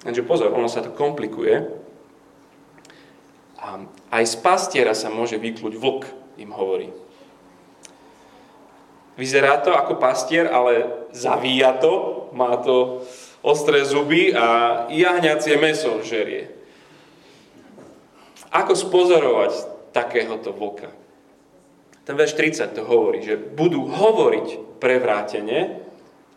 Takže 0.00 0.24
pozor, 0.24 0.48
ono 0.56 0.66
sa 0.66 0.80
to 0.80 0.96
komplikuje, 0.96 1.80
a 3.60 3.84
aj 4.16 4.24
z 4.24 4.36
pastiera 4.40 4.96
sa 4.96 5.12
môže 5.12 5.36
vykľuť 5.36 5.74
vlk, 5.76 6.02
im 6.40 6.50
hovorí. 6.56 6.88
Vyzerá 9.20 9.60
to 9.60 9.76
ako 9.76 10.00
pastier, 10.00 10.48
ale 10.48 11.04
zavíja 11.12 11.76
to, 11.76 12.26
má 12.32 12.56
to 12.56 13.04
ostré 13.44 13.84
zuby 13.84 14.32
a 14.32 14.88
jahňacie 14.88 15.60
meso 15.60 16.00
žerie. 16.00 16.48
Ako 18.48 18.72
spozorovať 18.72 19.52
takéhoto 19.92 20.56
vlka? 20.56 20.88
Ten 22.04 22.14
verš 22.16 22.34
30 22.34 22.76
to 22.76 22.82
hovorí, 22.88 23.20
že 23.20 23.36
budú 23.36 23.86
hovoriť 23.86 24.80
prevrátene, 24.80 25.58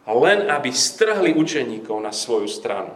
len 0.04 0.40
aby 0.52 0.70
strhli 0.70 1.32
učeníkov 1.32 1.96
na 2.04 2.12
svoju 2.12 2.52
stranu. 2.52 2.92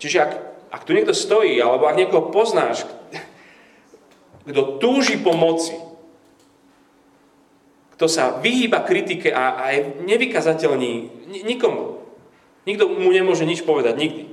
Čiže 0.00 0.18
ak, 0.20 0.32
ak 0.72 0.82
tu 0.84 0.96
niekto 0.96 1.12
stojí, 1.12 1.60
alebo 1.60 1.88
ak 1.88 2.00
niekoho 2.00 2.32
poznáš, 2.32 2.88
kto 4.48 4.80
túži 4.80 5.20
pomoci, 5.20 5.76
kto 7.96 8.06
sa 8.12 8.36
vyhýba 8.40 8.84
kritike 8.84 9.32
a, 9.32 9.56
a 9.56 9.64
je 9.72 10.04
nevykazateľný 10.04 10.92
nikomu. 11.48 12.04
Nikto 12.68 12.92
mu 12.92 13.08
nemôže 13.08 13.48
nič 13.48 13.64
povedať, 13.64 13.96
nikdy. 13.96 14.24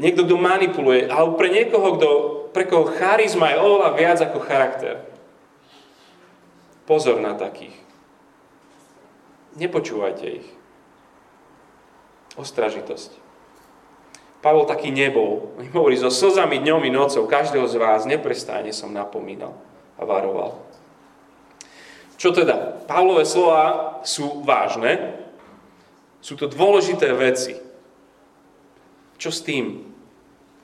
Niekto, 0.00 0.26
kto 0.26 0.34
manipuluje, 0.40 1.06
alebo 1.06 1.36
pre 1.38 1.52
niekoho, 1.52 2.00
kto, 2.00 2.10
pre 2.50 2.64
koho 2.66 2.88
charizma 2.88 3.52
je 3.52 3.62
oveľa 3.62 3.90
viac 3.94 4.18
ako 4.24 4.38
charakter. 4.42 5.13
Pozor 6.84 7.20
na 7.20 7.32
takých. 7.32 7.76
Nepočúvajte 9.56 10.26
ich. 10.28 10.48
Ostražitosť. 12.34 13.24
Pavol 14.44 14.68
taký 14.68 14.92
nebol. 14.92 15.56
On 15.56 15.64
hovorí, 15.72 15.96
so 15.96 16.12
slzami 16.12 16.60
dňom 16.60 16.84
i 16.84 16.90
nocou 16.92 17.24
každého 17.24 17.64
z 17.64 17.80
vás 17.80 18.04
neprestajne 18.04 18.76
som 18.76 18.92
napomínal 18.92 19.56
a 19.96 20.04
varoval. 20.04 20.60
Čo 22.20 22.36
teda? 22.36 22.84
Pavlové 22.84 23.24
slova 23.24 23.96
sú 24.04 24.44
vážne, 24.44 25.16
sú 26.20 26.36
to 26.36 26.48
dôležité 26.48 27.12
veci. 27.16 27.56
Čo 29.16 29.32
s 29.32 29.40
tým? 29.40 29.88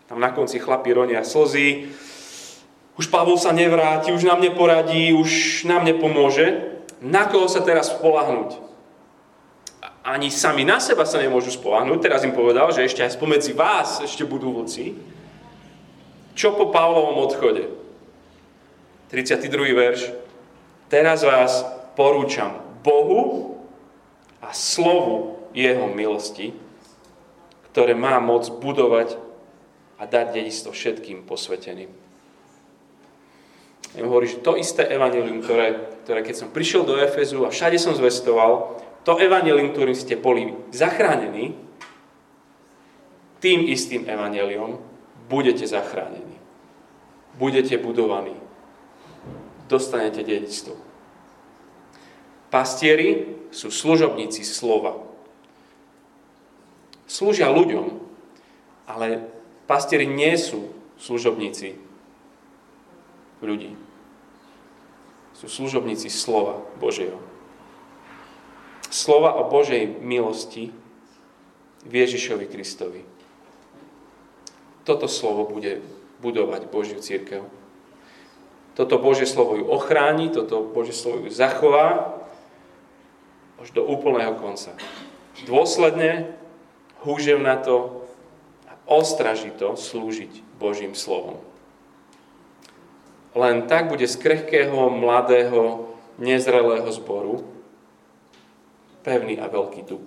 Tam 0.08 0.20
na 0.20 0.32
konci 0.32 0.60
chlapi 0.60 0.92
ronia 0.92 1.24
slzy, 1.24 1.88
už 3.00 3.08
Pavol 3.08 3.40
sa 3.40 3.56
nevráti, 3.56 4.12
už 4.12 4.28
nám 4.28 4.44
neporadí, 4.44 5.16
už 5.16 5.64
nám 5.64 5.88
nepomôže. 5.88 6.76
Na 7.00 7.24
koho 7.24 7.48
sa 7.48 7.64
teraz 7.64 7.96
spolahnuť? 7.96 8.60
Ani 10.04 10.28
sami 10.28 10.68
na 10.68 10.76
seba 10.84 11.08
sa 11.08 11.16
nemôžu 11.16 11.48
spolahnuť. 11.56 11.96
Teraz 11.96 12.28
im 12.28 12.36
povedal, 12.36 12.68
že 12.76 12.84
ešte 12.84 13.00
aj 13.00 13.16
spomedzi 13.16 13.56
vás 13.56 14.04
ešte 14.04 14.28
budú 14.28 14.52
vlci. 14.52 15.00
Čo 16.36 16.52
po 16.52 16.68
Pavlovom 16.68 17.24
odchode? 17.24 17.72
32. 19.08 19.48
verš. 19.72 20.12
Teraz 20.92 21.24
vás 21.24 21.64
porúčam 21.96 22.60
Bohu 22.84 23.56
a 24.44 24.52
slovu 24.52 25.40
Jeho 25.56 25.88
milosti, 25.88 26.52
ktoré 27.72 27.96
má 27.96 28.20
moc 28.20 28.44
budovať 28.60 29.16
a 29.96 30.04
dať 30.04 30.36
dedistvo 30.36 30.76
všetkým 30.76 31.24
posveteným. 31.24 31.99
Ja 33.98 34.06
hovorí, 34.06 34.30
že 34.30 34.42
to 34.42 34.54
isté 34.54 34.86
evanelium, 34.86 35.42
ktoré, 35.42 35.98
ktoré 36.06 36.20
keď 36.22 36.34
som 36.46 36.54
prišiel 36.54 36.86
do 36.86 36.94
Efezu 37.00 37.42
a 37.42 37.50
všade 37.50 37.78
som 37.80 37.96
zvestoval, 37.96 38.78
to 39.02 39.18
evanelium, 39.18 39.74
ktorým 39.74 39.96
ste 39.96 40.14
boli 40.14 40.54
zachránení, 40.70 41.58
tým 43.40 43.66
istým 43.66 44.06
evaneliom 44.06 44.78
budete 45.26 45.64
zachránení. 45.64 46.36
Budete 47.40 47.80
budovaní 47.80 48.36
dostanete 49.70 50.26
dedictvo. 50.26 50.74
Pastieri 52.50 53.38
sú 53.54 53.70
služobníci 53.70 54.42
slova. 54.42 54.98
Slúžia 57.06 57.46
ľuďom, 57.46 58.02
ale 58.90 59.30
pastieri 59.70 60.10
nie 60.10 60.34
sú 60.34 60.74
služobníci 60.98 61.78
ľudí. 63.40 63.76
Sú 65.36 65.48
služobníci 65.48 66.12
slova 66.12 66.60
Božieho. 66.76 67.16
Slova 68.92 69.38
o 69.40 69.48
Božej 69.48 70.00
milosti 70.02 70.74
v 71.86 71.92
Ježišovi 72.04 72.46
Kristovi. 72.50 73.02
Toto 74.84 75.08
slovo 75.08 75.48
bude 75.48 75.80
budovať 76.20 76.68
Božiu 76.68 77.00
církev. 77.00 77.46
Toto 78.76 79.00
Božie 79.00 79.28
slovo 79.28 79.56
ju 79.56 79.64
ochráni, 79.68 80.28
toto 80.32 80.64
Božie 80.64 80.96
slovo 80.96 81.24
ju 81.24 81.30
zachová 81.32 82.16
až 83.60 83.68
do 83.76 83.84
úplného 83.84 84.36
konca. 84.40 84.72
Dôsledne, 85.44 86.32
húževnato 87.04 88.04
a 88.68 88.72
ostražito 88.88 89.76
slúžiť 89.76 90.44
Božím 90.56 90.96
slovom. 90.96 91.40
Len 93.34 93.70
tak 93.70 93.86
bude 93.86 94.06
z 94.06 94.16
krehkého, 94.18 94.90
mladého, 94.90 95.90
nezrelého 96.18 96.90
zboru 96.92 97.46
pevný 99.00 99.40
a 99.40 99.48
veľký 99.48 99.82
dub. 99.88 100.04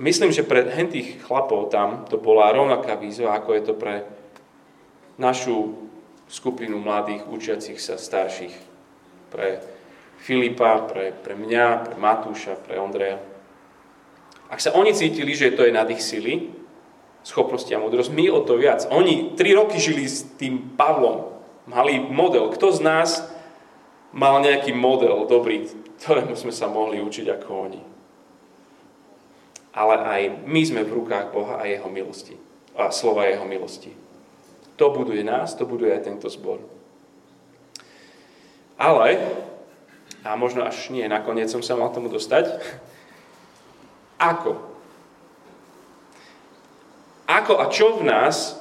Myslím, 0.00 0.34
že 0.34 0.42
pre 0.42 0.66
tých 0.66 1.22
chlapov 1.22 1.70
tam 1.70 2.02
to 2.10 2.18
bola 2.18 2.50
rovnaká 2.50 2.98
výzva, 2.98 3.38
ako 3.38 3.50
je 3.54 3.62
to 3.62 3.74
pre 3.78 4.02
našu 5.22 5.86
skupinu 6.26 6.82
mladých 6.82 7.22
učiacich 7.30 7.78
sa 7.78 7.94
starších. 7.94 8.54
Pre 9.30 9.48
Filipa, 10.18 10.82
pre, 10.88 11.14
pre 11.14 11.38
mňa, 11.38 11.84
pre 11.84 11.94
Matúša, 12.00 12.58
pre 12.58 12.80
Ondreja. 12.80 13.20
Ak 14.50 14.58
sa 14.58 14.74
oni 14.74 14.96
cítili, 14.96 15.36
že 15.36 15.54
to 15.54 15.62
je 15.62 15.72
nad 15.74 15.86
ich 15.92 16.02
sily, 16.02 16.63
schopnosti 17.24 17.72
a 17.72 17.80
múdrosť, 17.80 18.12
my 18.12 18.28
o 18.28 18.44
to 18.44 18.60
viac. 18.60 18.84
Oni 18.92 19.32
tri 19.32 19.56
roky 19.56 19.80
žili 19.80 20.04
s 20.04 20.28
tým 20.36 20.76
Pavlom, 20.76 21.32
mali 21.64 21.96
model. 21.96 22.52
Kto 22.52 22.68
z 22.76 22.84
nás 22.84 23.10
mal 24.12 24.44
nejaký 24.44 24.76
model 24.76 25.24
dobrý, 25.24 25.72
ktorému 26.04 26.36
sme 26.36 26.52
sa 26.52 26.68
mohli 26.68 27.00
učiť 27.00 27.26
ako 27.32 27.48
oni? 27.48 27.82
Ale 29.74 29.94
aj 29.98 30.22
my 30.46 30.62
sme 30.62 30.86
v 30.86 30.94
rukách 31.02 31.34
Boha 31.34 31.58
a 31.58 31.66
Jeho 31.66 31.88
milosti. 31.90 32.38
A 32.76 32.92
slova 32.92 33.26
Jeho 33.26 33.42
milosti. 33.48 33.90
To 34.76 34.92
buduje 34.92 35.24
nás, 35.24 35.56
to 35.56 35.66
buduje 35.66 35.90
aj 35.90 36.06
tento 36.06 36.28
zbor. 36.30 36.62
Ale, 38.78 39.18
a 40.22 40.34
možno 40.36 40.66
až 40.66 40.90
nie, 40.90 41.06
nakoniec 41.06 41.46
som 41.46 41.62
sa 41.62 41.74
mal 41.74 41.90
tomu 41.90 42.12
dostať, 42.12 42.58
ako? 44.34 44.73
Ako 47.24 47.56
a 47.56 47.72
čo 47.72 47.96
v 48.00 48.08
nás 48.08 48.60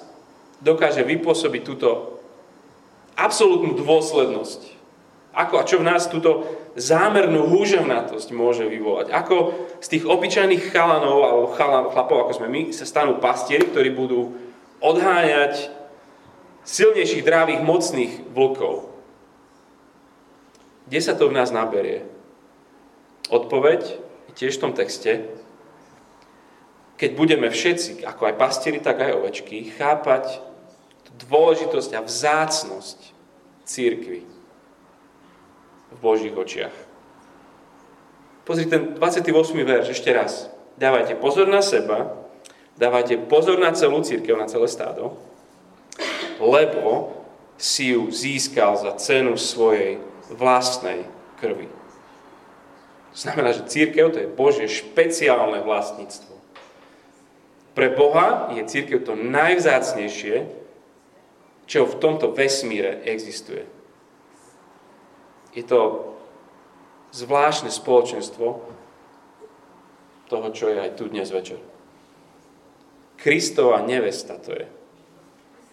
dokáže 0.63 1.03
vypôsobiť 1.03 1.61
túto 1.67 2.19
absolútnu 3.19 3.75
dôslednosť? 3.75 4.61
Ako 5.33 5.53
a 5.59 5.67
čo 5.67 5.81
v 5.81 5.87
nás 5.89 6.07
túto 6.07 6.45
zámernú 6.77 7.49
húževnatosť 7.49 8.29
môže 8.31 8.63
vyvolať? 8.69 9.09
Ako 9.09 9.35
z 9.81 9.87
tých 9.97 10.03
obyčajných 10.05 10.69
chalanov 10.69 11.19
alebo 11.25 11.47
chlapov, 11.91 12.17
ako 12.23 12.31
sme 12.37 12.47
my, 12.47 12.61
sa 12.69 12.85
stanú 12.85 13.17
pastieri, 13.17 13.65
ktorí 13.65 13.91
budú 13.91 14.37
odháňať 14.77 15.73
silnejších, 16.63 17.25
drávých, 17.25 17.61
mocných 17.65 18.13
vlkov. 18.31 18.87
Kde 20.87 20.99
sa 20.99 21.13
to 21.15 21.27
v 21.27 21.35
nás 21.35 21.51
naberie? 21.51 22.05
Odpoveď 23.31 23.81
je 24.29 24.33
tiež 24.35 24.59
v 24.59 24.63
tom 24.69 24.73
texte. 24.75 25.27
Keď 26.97 27.09
budeme 27.17 27.49
všetci, 27.49 28.05
ako 28.05 28.29
aj 28.29 28.39
pastieri, 28.39 28.79
tak 28.79 29.01
aj 29.01 29.17
ovečky, 29.17 29.73
chápať 29.73 30.39
dôležitosť 31.29 31.91
a 31.97 32.01
vzácnosť 32.05 32.99
církvy 33.63 34.21
v 35.93 35.97
Božích 36.01 36.33
očiach. 36.33 36.75
Pozri 38.43 38.67
ten 38.67 38.97
28. 38.97 39.29
verš 39.63 39.95
ešte 39.95 40.09
raz. 40.11 40.51
Dávajte 40.75 41.15
pozor 41.15 41.47
na 41.47 41.61
seba, 41.63 42.17
dávajte 42.75 43.29
pozor 43.29 43.61
na 43.61 43.71
celú 43.71 44.01
církev, 44.03 44.35
na 44.35 44.49
celé 44.49 44.67
stádo, 44.67 45.15
lebo 46.41 47.13
si 47.55 47.93
ju 47.93 48.09
získal 48.09 48.75
za 48.75 48.97
cenu 48.97 49.37
svojej 49.37 50.01
vlastnej 50.33 51.05
krvi. 51.37 51.69
Znamená, 53.13 53.53
že 53.53 53.69
církev 53.69 54.09
to 54.09 54.17
je 54.17 54.27
Božie 54.27 54.65
špeciálne 54.65 55.61
vlastníctvo. 55.61 56.32
Pre 57.73 57.89
Boha 57.97 58.53
je 58.53 58.61
církev 58.69 59.01
to 59.01 59.17
najvzácnejšie, 59.17 60.45
čo 61.65 61.89
v 61.89 61.97
tomto 61.97 62.29
vesmíre 62.33 63.01
existuje. 63.09 63.65
Je 65.57 65.65
to 65.65 66.13
zvláštne 67.13 67.69
spoločenstvo 67.69 68.47
toho, 70.29 70.47
čo 70.53 70.69
je 70.69 70.77
aj 70.81 70.91
tu 70.97 71.09
dnes 71.09 71.29
večer. 71.29 71.61
Kristova 73.17 73.85
nevesta 73.85 74.37
to 74.37 74.53
je. 74.53 74.67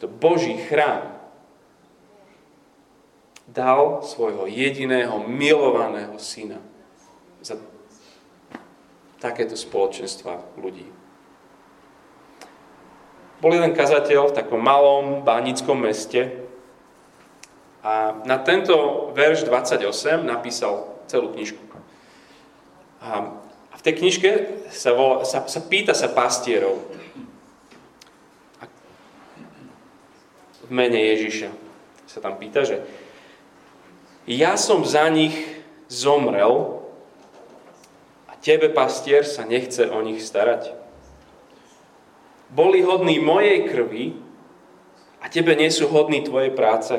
To 0.01 0.07
Boží 0.09 0.57
chrám. 0.68 1.20
dal 3.51 4.07
svojho 4.07 4.46
jediného 4.46 5.26
milovaného 5.26 6.14
syna 6.22 6.62
za 7.42 7.59
takéto 9.18 9.59
spoločenstva 9.59 10.55
ľudí. 10.55 10.86
Bol 13.41 13.57
jeden 13.57 13.72
kazateľ 13.72 14.30
v 14.30 14.36
takom 14.36 14.61
malom 14.61 15.24
bánickom 15.24 15.80
meste 15.80 16.45
a 17.80 18.12
na 18.28 18.36
tento 18.36 19.09
verš 19.16 19.49
28 19.49 20.20
napísal 20.28 21.01
celú 21.09 21.32
knižku. 21.32 21.61
A 23.01 23.32
v 23.80 23.82
tej 23.82 23.95
knižke 23.97 24.30
sa, 24.68 24.93
volá, 24.93 25.24
sa, 25.24 25.41
sa 25.49 25.61
pýta 25.64 25.97
sa 25.97 26.12
pastierov 26.12 26.84
v 30.68 30.68
mene 30.68 31.01
Ježiša. 31.16 31.49
Sa 32.05 32.20
tam 32.20 32.36
pýta, 32.36 32.68
že 32.68 32.84
ja 34.28 34.61
som 34.61 34.84
za 34.84 35.09
nich 35.09 35.32
zomrel 35.88 36.84
a 38.28 38.36
tebe, 38.36 38.68
pastier, 38.68 39.24
sa 39.24 39.49
nechce 39.49 39.88
o 39.88 39.99
nich 40.05 40.20
starať. 40.20 40.80
Boli 42.51 42.82
hodní 42.82 43.22
mojej 43.22 43.70
krvi 43.70 44.18
a 45.22 45.30
tebe 45.30 45.55
nie 45.55 45.70
sú 45.70 45.86
hodní 45.86 46.26
tvojej 46.26 46.51
práce. 46.51 46.98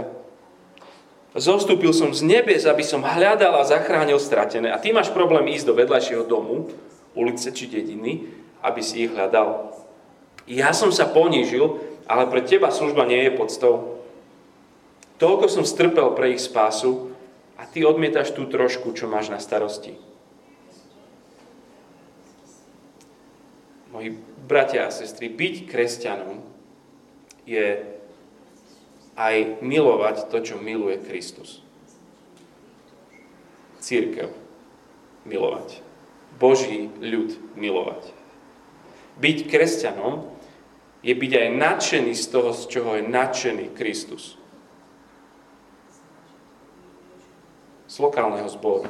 Zostúpil 1.31 1.95
som 1.95 2.11
z 2.11 2.27
nebes, 2.27 2.67
aby 2.67 2.83
som 2.83 3.03
hľadal 3.03 3.55
a 3.55 3.67
zachránil 3.67 4.19
stratené. 4.19 4.71
A 4.71 4.79
ty 4.79 4.91
máš 4.91 5.11
problém 5.15 5.47
ísť 5.55 5.71
do 5.71 5.77
vedľajšieho 5.79 6.27
domu, 6.27 6.67
ulice 7.15 7.51
či 7.55 7.71
dediny, 7.71 8.27
aby 8.59 8.79
si 8.83 9.07
ich 9.07 9.11
hľadal. 9.11 9.71
Ja 10.47 10.75
som 10.75 10.91
sa 10.91 11.07
ponížil, 11.07 11.79
ale 12.03 12.27
pre 12.27 12.43
teba 12.43 12.67
služba 12.67 13.07
nie 13.07 13.27
je 13.27 13.37
podstou. 13.39 14.03
Toľko 15.23 15.45
som 15.47 15.63
strpel 15.63 16.11
pre 16.17 16.35
ich 16.35 16.43
spásu 16.43 17.15
a 17.55 17.63
ty 17.63 17.87
odmietaš 17.87 18.35
tú 18.35 18.49
trošku, 18.49 18.91
čo 18.91 19.07
máš 19.07 19.31
na 19.31 19.39
starosti. 19.39 19.95
Moji 23.95 24.30
bratia 24.45 24.87
a 24.87 24.93
sestry, 24.93 25.29
byť 25.29 25.69
kresťanom 25.69 26.41
je 27.45 27.83
aj 29.17 29.61
milovať 29.61 30.31
to, 30.31 30.37
čo 30.41 30.55
miluje 30.57 30.97
Kristus. 31.01 31.61
Církev 33.81 34.31
milovať. 35.25 35.81
Boží 36.37 36.89
ľud 36.97 37.37
milovať. 37.53 38.13
Byť 39.21 39.37
kresťanom 39.51 40.25
je 41.01 41.13
byť 41.13 41.31
aj 41.37 41.49
nadšený 41.57 42.13
z 42.13 42.25
toho, 42.29 42.49
z 42.53 42.61
čoho 42.69 42.97
je 42.97 43.03
nadšený 43.05 43.65
Kristus. 43.73 44.37
Z 47.91 47.95
lokálneho 47.99 48.47
zboru, 48.47 48.87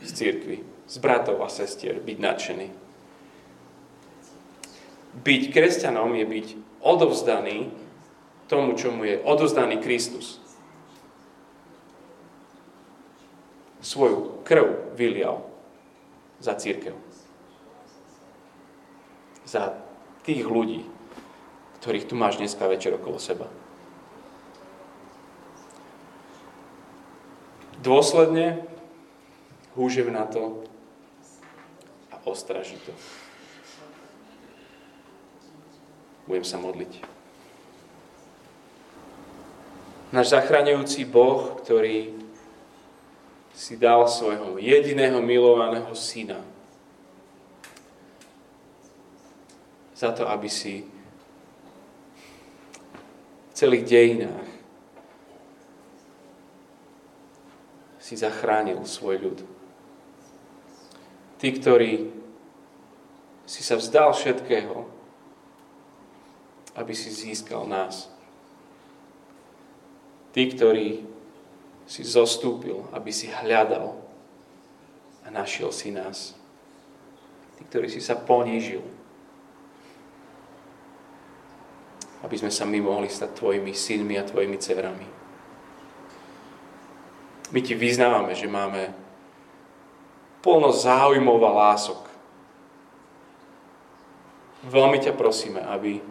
z 0.00 0.10
církvy, 0.14 0.64
z 0.88 0.96
bratov 0.98 1.44
a 1.44 1.52
sestier 1.52 2.00
byť 2.00 2.16
nadšený. 2.16 2.87
Byť 5.18 5.42
kresťanom 5.50 6.14
je 6.14 6.26
byť 6.26 6.46
odovzdaný 6.78 7.74
tomu, 8.46 8.78
čo 8.78 8.94
mu 8.94 9.04
je 9.04 9.20
odozdaný 9.20 9.82
Kristus. 9.82 10.40
Svoju 13.82 14.42
krv 14.42 14.94
vylial 14.94 15.42
za 16.38 16.54
církev. 16.54 16.94
Za 19.48 19.74
tých 20.22 20.44
ľudí, 20.44 20.84
ktorých 21.80 22.08
tu 22.08 22.14
máš 22.14 22.38
dneska 22.38 22.68
večer 22.68 22.94
okolo 22.94 23.18
seba. 23.18 23.48
Dôsledne 27.78 28.66
húžev 29.78 30.10
na 30.10 30.26
to 30.26 30.66
a 32.10 32.18
ostraží 32.26 32.74
to. 32.82 32.92
Budem 36.28 36.44
sa 36.44 36.60
modliť 36.60 37.18
náš 40.08 40.32
zachraňujúci 40.32 41.04
Boh, 41.04 41.60
ktorý 41.60 42.16
si 43.52 43.74
dal 43.76 44.06
svojho 44.08 44.56
jediného 44.56 45.20
milovaného 45.20 45.90
syna 45.92 46.40
za 49.92 50.14
to, 50.14 50.24
aby 50.30 50.46
si 50.46 50.86
v 53.50 53.52
celých 53.52 53.84
dejinách 53.84 54.48
si 57.98 58.14
zachránil 58.14 58.86
svoj 58.86 59.16
ľud. 59.20 59.38
Tí, 61.42 61.48
ktorí 61.52 62.08
si 63.42 63.60
sa 63.66 63.74
vzdal 63.74 64.14
všetkého, 64.14 64.86
aby 66.78 66.94
si 66.94 67.10
získal 67.10 67.66
nás. 67.66 68.06
Ty, 70.30 70.46
ktorý 70.54 71.02
si 71.88 72.02
zostúpil, 72.06 72.86
aby 72.94 73.10
si 73.10 73.26
hľadal 73.26 73.98
a 75.24 75.28
našiel 75.34 75.74
si 75.74 75.90
nás. 75.90 76.38
Ty, 77.58 77.62
ktorý 77.66 77.90
si 77.90 77.98
sa 77.98 78.14
ponížil, 78.14 78.84
aby 82.22 82.34
sme 82.38 82.50
sa 82.50 82.66
my 82.66 82.78
mohli 82.78 83.10
stať 83.10 83.34
tvojimi 83.34 83.74
synmi 83.74 84.14
a 84.18 84.26
tvojimi 84.26 84.56
dcerami. 84.58 85.08
My 87.48 87.60
ti 87.64 87.72
vyznávame, 87.72 88.36
že 88.36 88.50
máme 88.50 88.92
plno 90.44 90.68
záujmov 90.68 91.40
a 91.40 91.52
lások. 91.72 92.02
Veľmi 94.68 95.00
ťa 95.00 95.16
prosíme, 95.16 95.62
aby 95.64 96.02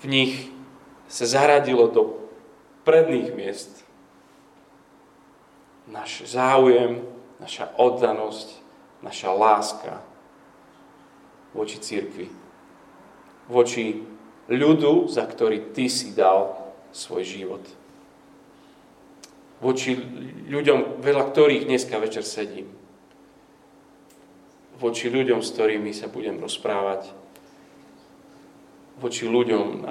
v 0.00 0.04
nich 0.08 0.32
sa 1.06 1.28
zaradilo 1.28 1.88
do 1.92 2.16
predných 2.84 3.36
miest 3.36 3.80
náš 5.90 6.22
záujem, 6.30 7.02
naša 7.42 7.66
oddanosť, 7.76 8.48
naša 9.02 9.30
láska 9.34 9.94
voči 11.50 11.82
církvi. 11.82 12.30
Voči 13.50 13.98
ľudu, 14.46 15.10
za 15.10 15.26
ktorý 15.26 15.74
ty 15.74 15.90
si 15.90 16.14
dal 16.14 16.54
svoj 16.94 17.26
život. 17.26 17.64
Voči 19.58 19.98
ľuďom, 20.48 21.02
veľa 21.02 21.24
ktorých 21.26 21.66
dneska 21.66 21.98
večer 21.98 22.22
sedím. 22.22 22.70
Voči 24.80 25.12
ľuďom, 25.12 25.44
s 25.44 25.52
ktorými 25.52 25.92
sa 25.92 26.08
budem 26.08 26.40
rozprávať. 26.40 27.12
Voči 29.00 29.24
ľuďom, 29.24 29.88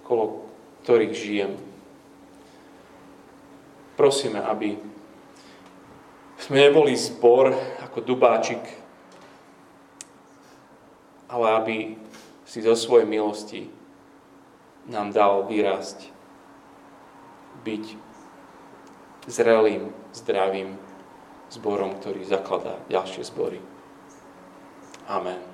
okolo 0.00 0.48
ktorých 0.82 1.14
žijem. 1.14 1.52
Prosíme, 4.00 4.40
aby 4.40 4.80
sme 6.40 6.56
neboli 6.56 6.96
zbor 6.96 7.52
ako 7.84 8.00
dubáčik, 8.00 8.64
ale 11.28 11.46
aby 11.60 11.76
si 12.48 12.64
zo 12.64 12.72
svojej 12.72 13.04
milosti 13.04 13.68
nám 14.88 15.12
dal 15.12 15.44
vyrásť, 15.46 16.08
byť 17.62 17.84
zrelým, 19.28 19.92
zdravým 20.16 20.80
zborom, 21.52 21.94
ktorý 22.00 22.24
zakladá 22.24 22.80
ďalšie 22.88 23.22
zbory. 23.22 23.60
Amen. 25.06 25.49